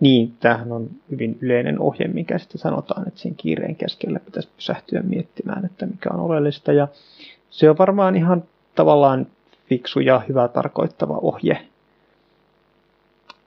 Niin, 0.01 0.33
tämähän 0.41 0.73
on 0.73 0.91
hyvin 1.11 1.39
yleinen 1.41 1.81
ohje, 1.81 2.09
mikä 2.09 2.39
sitten 2.39 2.59
sanotaan, 2.59 3.09
että 3.09 3.21
siinä 3.21 3.37
kiireen 3.37 3.77
keskellä 3.77 4.21
pitäisi 4.21 4.49
pysähtyä 4.57 5.03
miettimään, 5.03 5.65
että 5.65 5.87
mikä 5.87 6.11
on 6.11 6.21
oleellista. 6.21 6.73
Ja 6.73 6.89
se 7.51 7.71
on 7.71 7.79
varmaan 7.79 8.17
ihan 8.17 8.45
tavallaan 8.75 9.27
fiksu 9.69 10.01
ja 10.01 10.23
hyvä 10.29 10.49
tarkoittava 10.49 11.19
ohje, 11.23 11.59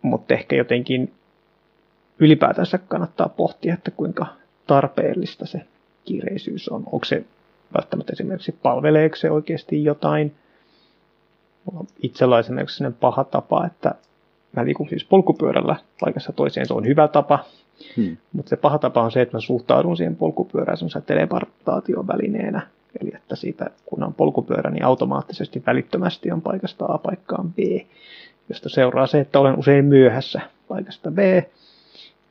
mutta 0.02 0.34
ehkä 0.34 0.56
jotenkin 0.56 1.12
ylipäätänsä 2.20 2.78
kannattaa 2.78 3.30
pohtia, 3.30 3.74
että 3.74 3.92
kuinka 3.92 4.26
tarpeellista 4.68 5.46
se 5.46 5.62
kiireisyys 6.06 6.70
on. 6.70 6.84
Onko 6.86 7.06
se 7.06 7.26
välttämättä 7.74 8.14
esimerkiksi, 8.14 8.52
palveleeko 8.64 9.16
se 9.16 9.32
oikeasti 9.32 9.84
jotain. 9.84 10.36
Itsellä 12.02 12.36
on 12.36 12.40
esimerkiksi 12.40 12.78
sellainen 12.78 13.00
paha 13.00 13.24
tapa, 13.24 13.66
että 13.66 13.96
mä 14.56 14.66
liikun 14.66 14.90
siis 14.90 15.06
polkupyörällä 15.06 15.76
paikassa 16.00 16.32
toiseen, 16.32 16.68
se 16.68 16.74
on 16.74 16.86
hyvä 16.86 17.08
tapa. 17.08 17.40
Hmm. 17.98 18.18
Mutta 18.34 18.50
se 18.50 18.56
paha 18.56 18.80
tapa 18.80 19.02
on 19.04 19.12
se, 19.12 19.22
että 19.22 19.38
mä 19.38 19.42
suhtaudun 19.42 19.98
siihen 19.98 20.16
polkupyörään 20.16 20.78
semmoisen 20.78 21.04
teleportaation 21.04 22.08
välineenä. 22.08 22.68
Eli 23.02 23.12
että 23.16 23.36
siitä, 23.36 23.70
kun 23.86 24.04
on 24.04 24.14
polkupyörä, 24.14 24.72
niin 24.72 24.86
automaattisesti 24.86 25.64
välittömästi 25.66 26.32
on 26.32 26.42
paikasta 26.42 26.86
A 26.90 26.98
paikkaan 26.98 27.54
B, 27.54 27.58
josta 28.50 28.70
seuraa 28.70 29.08
se, 29.08 29.20
että 29.20 29.40
olen 29.40 29.60
usein 29.60 29.86
myöhässä 29.86 30.42
paikasta 30.68 31.12
B. 31.12 31.18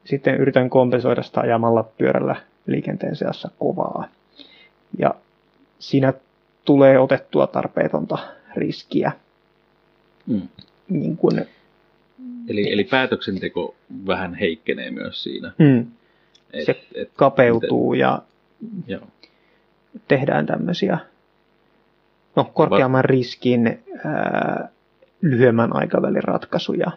Sitten 0.06 0.34
yritän 0.36 0.70
kompensoida 0.70 1.22
sitä 1.22 1.40
ajamalla 1.40 1.82
pyörällä 1.82 2.36
liikenteen 2.66 3.16
seassa 3.16 3.50
kovaa. 3.58 4.08
Ja 4.98 5.14
siinä 5.78 6.12
tulee 6.64 6.98
otettua 6.98 7.46
tarpeetonta 7.46 8.18
riskiä. 8.56 9.12
Mm. 10.26 10.48
Niin 10.88 11.16
kuin, 11.16 11.46
Eli, 12.48 12.72
eli 12.72 12.84
päätöksenteko 12.84 13.74
vähän 14.06 14.34
heikkenee 14.34 14.90
myös 14.90 15.22
siinä. 15.22 15.52
mm, 15.58 15.86
Et, 16.52 16.64
Se 16.66 16.80
et, 16.94 17.10
kapeutuu 17.16 17.94
ja 17.94 18.22
joo. 18.86 19.02
tehdään 20.08 20.46
tämmöisiä 20.46 20.98
no, 22.36 22.44
korkeamman 22.54 23.04
riskin 23.04 23.78
ää, 24.04 24.68
lyhyemmän 25.22 25.76
aikavälin 25.76 26.24
ratkaisuja. 26.24 26.90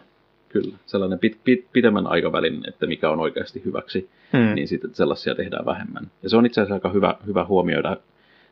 Kyllä, 0.52 0.76
sellainen 0.86 1.18
pit, 1.18 1.38
pit, 1.44 1.66
pitemmän 1.72 2.06
aikavälin, 2.06 2.68
että 2.68 2.86
mikä 2.86 3.10
on 3.10 3.20
oikeasti 3.20 3.62
hyväksi, 3.64 4.08
Mm. 4.32 4.54
niin 4.54 4.68
sitten 4.68 4.94
sellaisia 4.94 5.34
tehdään 5.34 5.66
vähemmän. 5.66 6.10
Ja 6.22 6.30
se 6.30 6.36
on 6.36 6.46
itse 6.46 6.60
asiassa 6.60 6.74
aika 6.74 6.90
hyvä, 6.90 7.14
hyvä 7.26 7.44
huomioida 7.44 7.96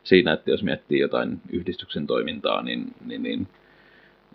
siinä, 0.05 0.33
että 0.33 0.50
jos 0.50 0.62
miettii 0.62 0.99
jotain 1.00 1.40
yhdistyksen 1.50 2.07
toimintaa, 2.07 2.62
niin, 2.62 2.95
niin, 3.07 3.23
niin 3.23 3.47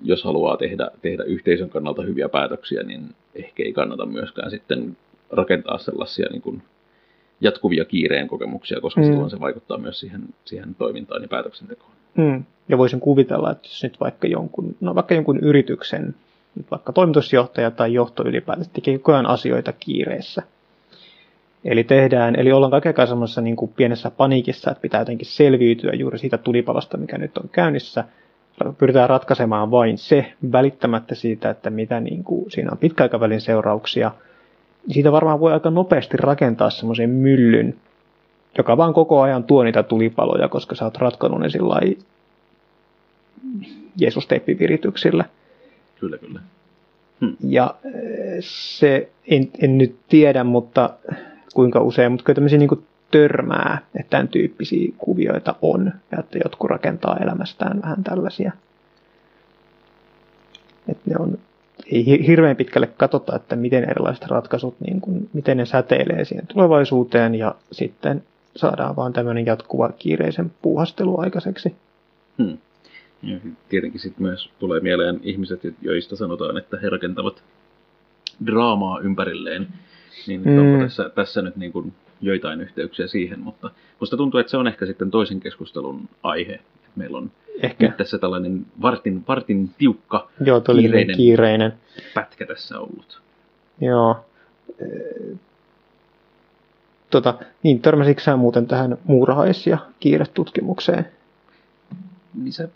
jos 0.02 0.24
haluaa 0.24 0.58
tehdä, 0.58 0.92
tehdä 1.02 1.24
yhteisön 1.24 1.70
kannalta 1.70 2.02
hyviä 2.02 2.30
päätöksiä, 2.30 2.84
niin 2.84 3.16
ehkä 3.36 3.64
ei 3.64 3.74
kannata 3.74 4.06
myöskään 4.06 4.52
sitten 4.52 4.98
rakentaa 5.30 5.78
sellaisia 5.78 6.28
niin 6.32 6.42
kuin 6.42 6.62
jatkuvia 7.42 7.86
kiireen 7.86 8.28
kokemuksia, 8.28 8.82
koska 8.82 9.02
Mm. 9.02 9.08
mm. 9.08 9.12
silloin 9.12 9.30
se 9.30 9.40
vaikuttaa 9.40 9.78
myös 9.78 10.00
siihen, 10.00 10.22
siihen 10.46 10.76
toimintaan 10.76 11.22
ja 11.22 11.28
päätöksentekoon. 11.28 11.92
Mm. 12.16 12.44
Ja 12.70 12.78
voisin 12.78 13.00
kuvitella, 13.00 13.52
että 13.52 13.68
jos 13.68 13.84
nyt 13.84 14.00
vaikka 14.00 14.28
jonkun, 14.28 14.76
no 14.82 14.96
vaikka 14.96 15.16
jonkun 15.16 15.40
yrityksen, 15.40 16.16
vaikka 16.72 16.94
toimitusjohtaja 16.94 17.72
tai 17.72 17.94
johto 17.94 18.24
ylipäätään 18.28 18.70
tekee 18.74 18.98
koko 18.98 19.14
ajan 19.14 19.26
asioita 19.26 19.74
kiireessä. 19.80 20.44
Eli 21.66 21.84
tehdään, 21.84 22.36
eli 22.40 22.52
ollaan 22.52 22.72
kaiken 22.72 22.90
aikaa 22.90 23.06
semmoisessa 23.06 23.42
niin 23.42 23.56
kuin 23.56 23.72
pienessä 23.76 24.12
paniikissa, 24.12 24.72
että 24.72 24.82
pitää 24.82 25.02
jotenkin 25.02 25.28
selviytyä 25.28 25.92
juuri 25.94 26.20
siitä 26.20 26.38
tulipalosta, 26.38 26.98
mikä 26.98 27.18
nyt 27.18 27.38
on 27.38 27.50
käynnissä. 27.50 28.04
Pyritään 28.78 29.10
ratkaisemaan 29.10 29.72
vain 29.72 29.98
se, 29.98 30.34
välittämättä 30.52 31.16
siitä, 31.16 31.50
että 31.50 31.70
mitä 31.70 32.00
niin 32.00 32.24
kuin, 32.24 32.52
siinä 32.52 32.72
on 32.72 32.78
pitkäaikavälin 32.78 33.42
seurauksia. 33.42 34.12
Siitä 34.90 35.12
varmaan 35.12 35.40
voi 35.40 35.54
aika 35.54 35.70
nopeasti 35.70 36.18
rakentaa 36.18 36.70
semmoisen 36.70 37.10
myllyn, 37.10 37.76
joka 38.58 38.78
vaan 38.78 38.94
koko 38.94 39.22
ajan 39.22 39.44
tuo 39.44 39.64
niitä 39.64 39.84
tulipaloja, 39.84 40.50
koska 40.50 40.76
sä 40.76 40.86
oot 40.86 40.98
ratkonut 40.98 41.40
ne 41.40 41.50
sillä 41.50 41.80
Jeesus-teppivirityksillä. 43.98 45.26
Kyllä, 46.04 46.18
kyllä. 46.18 46.40
Ja 47.40 47.76
äh, 47.86 47.92
se, 48.40 49.10
en, 49.28 49.50
en 49.60 49.78
nyt 49.78 49.96
tiedä, 50.10 50.44
mutta 50.44 50.90
kuinka 51.54 51.80
usein, 51.80 52.12
mutta 52.12 52.24
kyllä 52.26 52.36
tämmöisiä 52.36 52.60
niin 52.60 52.86
törmää, 53.12 53.78
että 53.96 54.10
tämän 54.10 54.28
tyyppisiä 54.28 54.94
kuvioita 54.98 55.56
on, 55.62 55.92
ja 56.12 56.20
että 56.20 56.38
jotkut 56.44 56.70
rakentaa 56.70 57.18
elämästään 57.18 57.82
vähän 57.82 58.04
tällaisia. 58.04 58.52
Että 60.88 61.10
ne 61.10 61.16
on, 61.20 61.38
ei 61.92 62.06
hi- 62.06 62.28
hirveän 62.28 62.56
pitkälle 62.56 62.88
katsota, 62.88 63.36
että 63.36 63.56
miten 63.56 63.90
erilaiset 63.90 64.28
ratkaisut, 64.28 64.76
niin 64.80 65.02
kuin, 65.02 65.30
miten 65.34 65.58
ne 65.58 65.66
säteilee 65.66 66.26
siihen 66.26 66.48
tulevaisuuteen, 66.48 67.36
ja 67.36 67.56
sitten 67.72 68.24
saadaan 68.56 68.96
vaan 68.96 69.14
tämmöinen 69.14 69.46
jatkuva 69.46 69.90
kiireisen 69.90 70.52
puuhastelu 70.62 71.20
aikaiseksi. 71.20 71.76
Hmm. 72.38 72.58
Ja 73.24 73.38
tietenkin 73.70 74.00
sitten 74.00 74.24
myös 74.24 74.50
tulee 74.60 74.80
mieleen 74.80 75.20
ihmiset, 75.24 75.60
joista 75.82 76.16
sanotaan, 76.16 76.58
että 76.58 76.78
he 76.82 76.90
rakentavat 76.90 77.44
draamaa 78.46 79.00
ympärilleen. 79.00 79.68
Niin 80.28 80.42
Mm. 80.46 80.58
onko 80.60 80.84
tässä, 80.84 81.10
tässä 81.10 81.42
nyt 81.42 81.56
niin 81.56 81.72
kuin 81.72 81.94
joitain 82.22 82.62
yhteyksiä 82.62 83.08
siihen, 83.08 83.40
mutta 83.40 83.70
musta 84.00 84.18
tuntuu, 84.18 84.40
että 84.40 84.52
se 84.52 84.58
on 84.58 84.68
ehkä 84.68 84.86
sitten 84.86 85.12
toisen 85.12 85.40
keskustelun 85.40 86.10
aihe. 86.24 86.60
Meillä 86.96 87.18
on 87.18 87.32
Ehkä, 87.64 87.88
nyt 87.88 87.98
tässä 87.98 88.18
tällainen 88.18 88.66
vartin, 88.82 89.24
vartin 89.28 89.70
tiukka 89.78 90.30
joo, 90.46 90.62
kiireinen. 90.62 91.18
kiireinen. 91.18 91.74
pätkä 92.14 92.46
tässä 92.46 92.80
ollut. 92.80 93.22
Joo. 93.82 94.26
Tota, 97.10 97.34
niin, 97.64 97.82
törmäsitkö 97.82 98.24
sä 98.24 98.36
muuten 98.36 98.68
tähän 98.68 98.98
muurahais- 99.04 99.68
ja 99.68 99.78
kiiretutkimukseen? 100.00 101.06
Niin 102.36 102.54
sä 102.54 102.68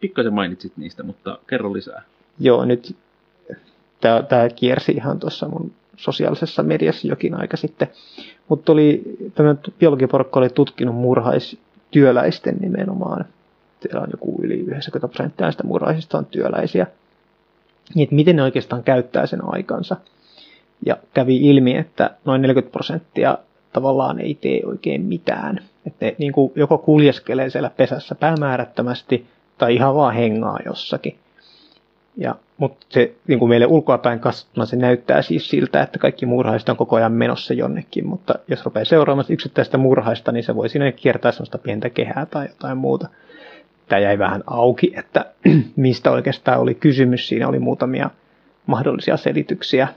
pikkasen 0.00 0.34
mainitsit 0.34 0.72
niistä, 0.76 1.02
mutta 1.02 1.38
kerro 1.46 1.72
lisää. 1.72 2.02
Joo, 2.38 2.64
nyt 2.64 2.96
tämä 4.00 4.48
kiersi 4.56 4.92
ihan 4.92 5.18
tuossa 5.18 5.48
mun 5.48 5.72
sosiaalisessa 5.96 6.62
mediassa 6.62 7.08
jokin 7.08 7.34
aika 7.34 7.56
sitten. 7.56 7.88
Mutta 8.48 8.72
oli 8.72 9.02
tämmöinen 9.34 9.62
biologiporukka 9.78 10.40
oli 10.40 10.48
tutkinut 10.48 10.94
murhaistyöläisten 10.94 12.56
nimenomaan. 12.60 13.24
Siellä 13.80 14.00
on 14.00 14.08
joku 14.12 14.40
yli 14.42 14.54
90 14.54 15.08
prosenttia 15.08 15.44
näistä 15.44 15.64
murhaisista 15.64 16.18
on 16.18 16.26
työläisiä. 16.26 16.86
Niin, 17.94 18.02
että 18.02 18.14
miten 18.14 18.36
ne 18.36 18.42
oikeastaan 18.42 18.82
käyttää 18.82 19.26
sen 19.26 19.40
aikansa. 19.44 19.96
Ja 20.86 20.96
kävi 21.14 21.36
ilmi, 21.36 21.76
että 21.76 22.16
noin 22.24 22.42
40 22.42 22.72
prosenttia 22.72 23.38
tavallaan 23.76 24.20
ei 24.20 24.34
tee 24.34 24.60
oikein 24.64 25.02
mitään. 25.02 25.60
Että 25.86 26.06
ne 26.06 26.14
niin 26.18 26.32
kuin 26.32 26.52
joko 26.54 26.78
kuljeskelee 26.78 27.50
siellä 27.50 27.70
pesässä 27.70 28.14
päämäärättömästi 28.14 29.26
tai 29.58 29.74
ihan 29.74 29.94
vaan 29.94 30.14
hengaa 30.14 30.58
jossakin. 30.66 31.16
Ja, 32.16 32.34
mutta 32.58 32.86
se 32.88 33.14
niin 33.26 33.38
kuin 33.38 33.48
meille 33.48 33.66
ulkoapäin 33.66 34.20
katsottuna 34.20 34.66
se 34.66 34.76
näyttää 34.76 35.22
siis 35.22 35.50
siltä, 35.50 35.82
että 35.82 35.98
kaikki 35.98 36.26
murhaiset 36.26 36.68
on 36.68 36.76
koko 36.76 36.96
ajan 36.96 37.12
menossa 37.12 37.54
jonnekin, 37.54 38.06
mutta 38.06 38.34
jos 38.48 38.64
rupeaa 38.64 38.84
seuraamaan 38.84 39.26
yksittäistä 39.28 39.78
murhaista, 39.78 40.32
niin 40.32 40.44
se 40.44 40.54
voi 40.54 40.68
siinä 40.68 40.92
kiertää 40.92 41.32
sellaista 41.32 41.58
pientä 41.58 41.90
kehää 41.90 42.26
tai 42.26 42.46
jotain 42.48 42.78
muuta. 42.78 43.08
Tämä 43.88 44.00
jäi 44.00 44.18
vähän 44.18 44.42
auki, 44.46 44.92
että 44.96 45.26
mistä 45.76 46.10
oikeastaan 46.10 46.60
oli 46.60 46.74
kysymys. 46.74 47.28
Siinä 47.28 47.48
oli 47.48 47.58
muutamia 47.58 48.10
mahdollisia 48.66 49.16
selityksiä. 49.16 49.88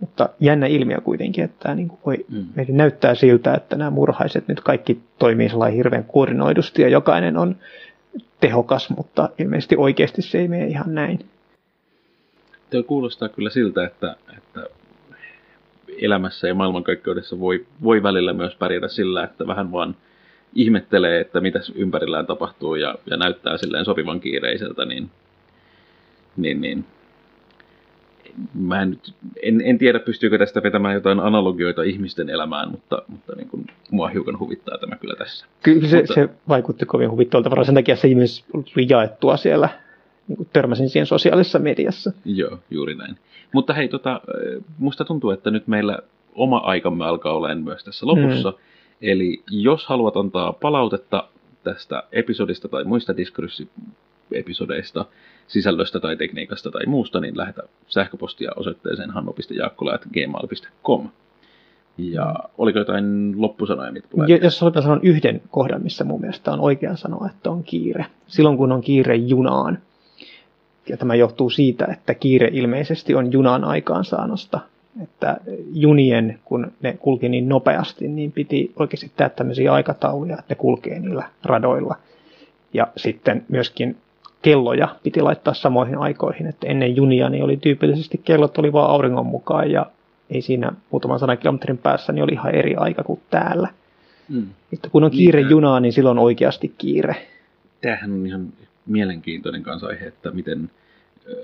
Mutta 0.00 0.28
jännä 0.40 0.66
ilmiö 0.66 1.00
kuitenkin, 1.00 1.44
että 1.44 1.56
tämä 1.62 1.74
niin 1.74 1.88
kuin 1.88 2.00
voi, 2.06 2.26
Mm. 2.28 2.46
näyttää 2.68 3.14
siltä, 3.14 3.54
että 3.54 3.76
nämä 3.76 3.90
murhaiset 3.90 4.48
nyt 4.48 4.60
kaikki 4.60 5.00
toimii 5.18 5.48
sellainen 5.48 5.76
hirveän 5.76 6.04
koordinoidusti 6.04 6.82
ja 6.82 6.88
jokainen 6.88 7.36
on 7.36 7.56
tehokas, 8.40 8.90
mutta 8.90 9.28
ilmeisesti 9.38 9.76
oikeasti 9.76 10.22
se 10.22 10.38
ei 10.38 10.48
mene 10.48 10.66
ihan 10.66 10.94
näin. 10.94 11.18
Tuo 12.70 12.82
kuulostaa 12.82 13.28
kyllä 13.28 13.50
siltä, 13.50 13.84
että, 13.84 14.16
että 14.36 14.66
elämässä 16.02 16.48
ja 16.48 16.54
maailmankaikkeudessa 16.54 17.40
voi, 17.40 17.66
voi 17.82 18.02
välillä 18.02 18.32
myös 18.32 18.54
pärjätä 18.54 18.88
sillä, 18.88 19.24
että 19.24 19.46
vähän 19.46 19.72
vaan 19.72 19.96
ihmettelee, 20.54 21.20
että 21.20 21.40
mitä 21.40 21.60
ympärillään 21.74 22.26
tapahtuu 22.26 22.74
ja, 22.74 22.94
ja 23.06 23.16
näyttää 23.16 23.56
silleen 23.58 23.84
sopivan 23.84 24.20
kiireiseltä, 24.20 24.84
niin, 24.84 25.10
niin, 26.36 26.60
niin 26.60 26.84
mä 28.54 28.82
en, 28.82 28.90
nyt, 28.90 29.14
en, 29.42 29.60
en 29.64 29.78
tiedä, 29.78 29.98
pystyykö 29.98 30.38
tästä 30.38 30.62
vetämään 30.62 30.94
jotain 30.94 31.20
analogioita 31.20 31.82
ihmisten 31.82 32.30
elämään, 32.30 32.70
mutta, 32.70 33.02
mutta 33.08 33.36
niin 33.36 33.48
kuin, 33.48 33.66
mua 33.90 34.08
hiukan 34.08 34.38
huvittaa 34.38 34.78
tämä 34.78 34.96
kyllä 34.96 35.14
tässä. 35.14 35.46
Kyllä 35.62 35.88
se, 35.88 35.96
Mutta- 35.96 36.14
se 36.14 36.28
vaikutti 36.48 36.86
kovin 36.86 37.10
huvittavalta, 37.10 37.50
varmaan 37.50 37.66
sen 37.66 37.74
takia 37.74 37.96
se 37.96 38.14
myös 38.14 38.44
tuli 38.52 38.86
jaettua 38.88 39.36
siellä, 39.36 39.68
niin 40.28 40.36
kuin 40.36 40.48
törmäsin 40.52 40.88
siihen 40.88 41.06
sosiaalisessa 41.06 41.58
mediassa. 41.58 42.12
Joo, 42.24 42.58
juuri 42.70 42.94
näin. 42.94 43.16
Mutta 43.52 43.74
hei, 43.74 43.88
tota, 43.88 44.20
musta 44.78 45.04
tuntuu, 45.04 45.30
että 45.30 45.50
nyt 45.50 45.66
meillä 45.66 45.98
oma 46.34 46.58
aikamme 46.58 47.04
alkaa 47.04 47.32
olemaan 47.32 47.62
myös 47.62 47.84
tässä 47.84 48.06
lopussa. 48.06 48.50
Mm. 48.50 48.56
Eli 49.02 49.42
jos 49.50 49.86
haluat 49.86 50.16
antaa 50.16 50.52
palautetta 50.52 51.28
tästä 51.64 52.02
episodista 52.12 52.68
tai 52.68 52.84
muista 52.84 53.14
diskurssiepisodeista, 54.30 55.04
sisällöstä 55.46 56.00
tai 56.00 56.16
tekniikasta 56.16 56.70
tai 56.70 56.86
muusta, 56.86 57.20
niin 57.20 57.36
lähetä 57.36 57.62
sähköpostia 57.88 58.50
osoitteeseen 58.56 59.10
hannu.jaakkola.gmail.com. 59.10 61.08
Ja 61.98 62.34
oliko 62.58 62.78
jotain 62.78 63.34
loppusanoja, 63.36 63.92
mitä 63.92 64.08
tulee? 64.08 64.28
Jo, 64.28 64.36
jos 64.36 64.60
halutaan 64.60 64.82
sanoa 64.82 65.00
yhden 65.02 65.42
kohdan, 65.50 65.82
missä 65.82 66.04
mun 66.04 66.20
mielestä 66.20 66.52
on 66.52 66.60
oikea 66.60 66.96
sanoa, 66.96 67.28
että 67.30 67.50
on 67.50 67.64
kiire. 67.64 68.06
Silloin 68.26 68.56
kun 68.56 68.72
on 68.72 68.80
kiire 68.80 69.14
junaan, 69.14 69.78
ja 70.88 70.96
tämä 70.96 71.14
johtuu 71.14 71.50
siitä, 71.50 71.86
että 71.92 72.14
kiire 72.14 72.48
ilmeisesti 72.52 73.14
on 73.14 73.32
junan 73.32 73.64
aikaansaannosta, 73.64 74.60
että 75.02 75.36
junien, 75.72 76.38
kun 76.44 76.72
ne 76.82 76.96
kulki 77.00 77.28
niin 77.28 77.48
nopeasti, 77.48 78.08
niin 78.08 78.32
piti 78.32 78.72
oikeasti 78.76 79.10
tehdä 79.16 79.28
tämmöisiä 79.28 79.72
aikatauluja, 79.72 80.38
että 80.38 80.54
ne 80.54 80.54
kulkee 80.54 81.00
niillä 81.00 81.24
radoilla. 81.44 81.96
Ja 82.72 82.86
sitten 82.96 83.44
myöskin 83.48 83.96
kelloja 84.42 84.96
piti 85.02 85.20
laittaa 85.20 85.54
samoihin 85.54 85.98
aikoihin, 85.98 86.46
että 86.46 86.66
ennen 86.66 86.96
junia 86.96 87.28
niin 87.28 87.44
oli 87.44 87.56
tyypillisesti 87.56 88.20
kellot 88.24 88.58
oli 88.58 88.72
vaan 88.72 88.90
auringon 88.90 89.26
mukaan 89.26 89.70
ja 89.70 89.86
ei 90.30 90.42
siinä 90.42 90.72
muutaman 90.90 91.18
sadan 91.18 91.38
kilometrin 91.38 91.78
päässä 91.78 92.12
niin 92.12 92.24
oli 92.24 92.32
ihan 92.32 92.54
eri 92.54 92.74
aika 92.76 93.02
kuin 93.04 93.20
täällä. 93.30 93.68
Mm. 94.28 94.46
Että 94.72 94.88
kun 94.90 95.04
on 95.04 95.10
kiire 95.10 95.40
Niin. 95.40 95.50
junaan, 95.50 95.82
niin 95.82 95.92
silloin 95.92 96.18
on 96.18 96.24
oikeasti 96.24 96.74
kiire. 96.78 97.16
Tämähän 97.80 98.12
on 98.12 98.26
ihan 98.26 98.52
mielenkiintoinen 98.86 99.62
kanssa 99.62 99.86
aihe, 99.86 100.06
että 100.06 100.30
miten 100.30 100.70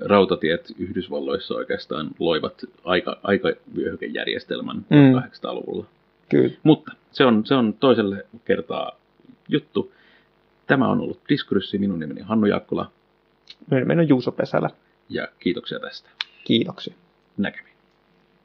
rautatiet 0.05 0.73
Yhdysvalloissa 0.79 1.53
oikeastaan 1.55 2.07
loivat 2.19 2.53
aika, 2.83 3.17
aikavyöhykejärjestelmän 3.23 4.77
Mm. 4.89 5.13
1800-luvulla. 5.13 5.85
Kyllä. 6.29 6.51
Mutta 6.63 6.91
se 7.11 7.25
on, 7.25 7.45
se 7.45 7.55
on 7.55 7.73
toiselle 7.73 8.25
kertaa 8.45 8.91
juttu. 9.49 9.91
Tämä 10.67 10.87
on 10.87 11.01
ollut 11.01 11.21
Diskurssi. 11.29 11.77
Minun 11.77 11.99
nimeni 11.99 12.21
on 12.21 12.27
Hannu 12.27 12.45
Jaakkola 12.45 12.91
Meillä 13.69 14.01
on 14.01 14.09
Juuso 14.09 14.31
Pesälä. 14.31 14.69
ja 15.09 15.27
kiitoksia 15.39 15.79
tästä. 15.79 16.09
Kiitoksia. 16.43 16.93
Näkemiin. 17.37 17.76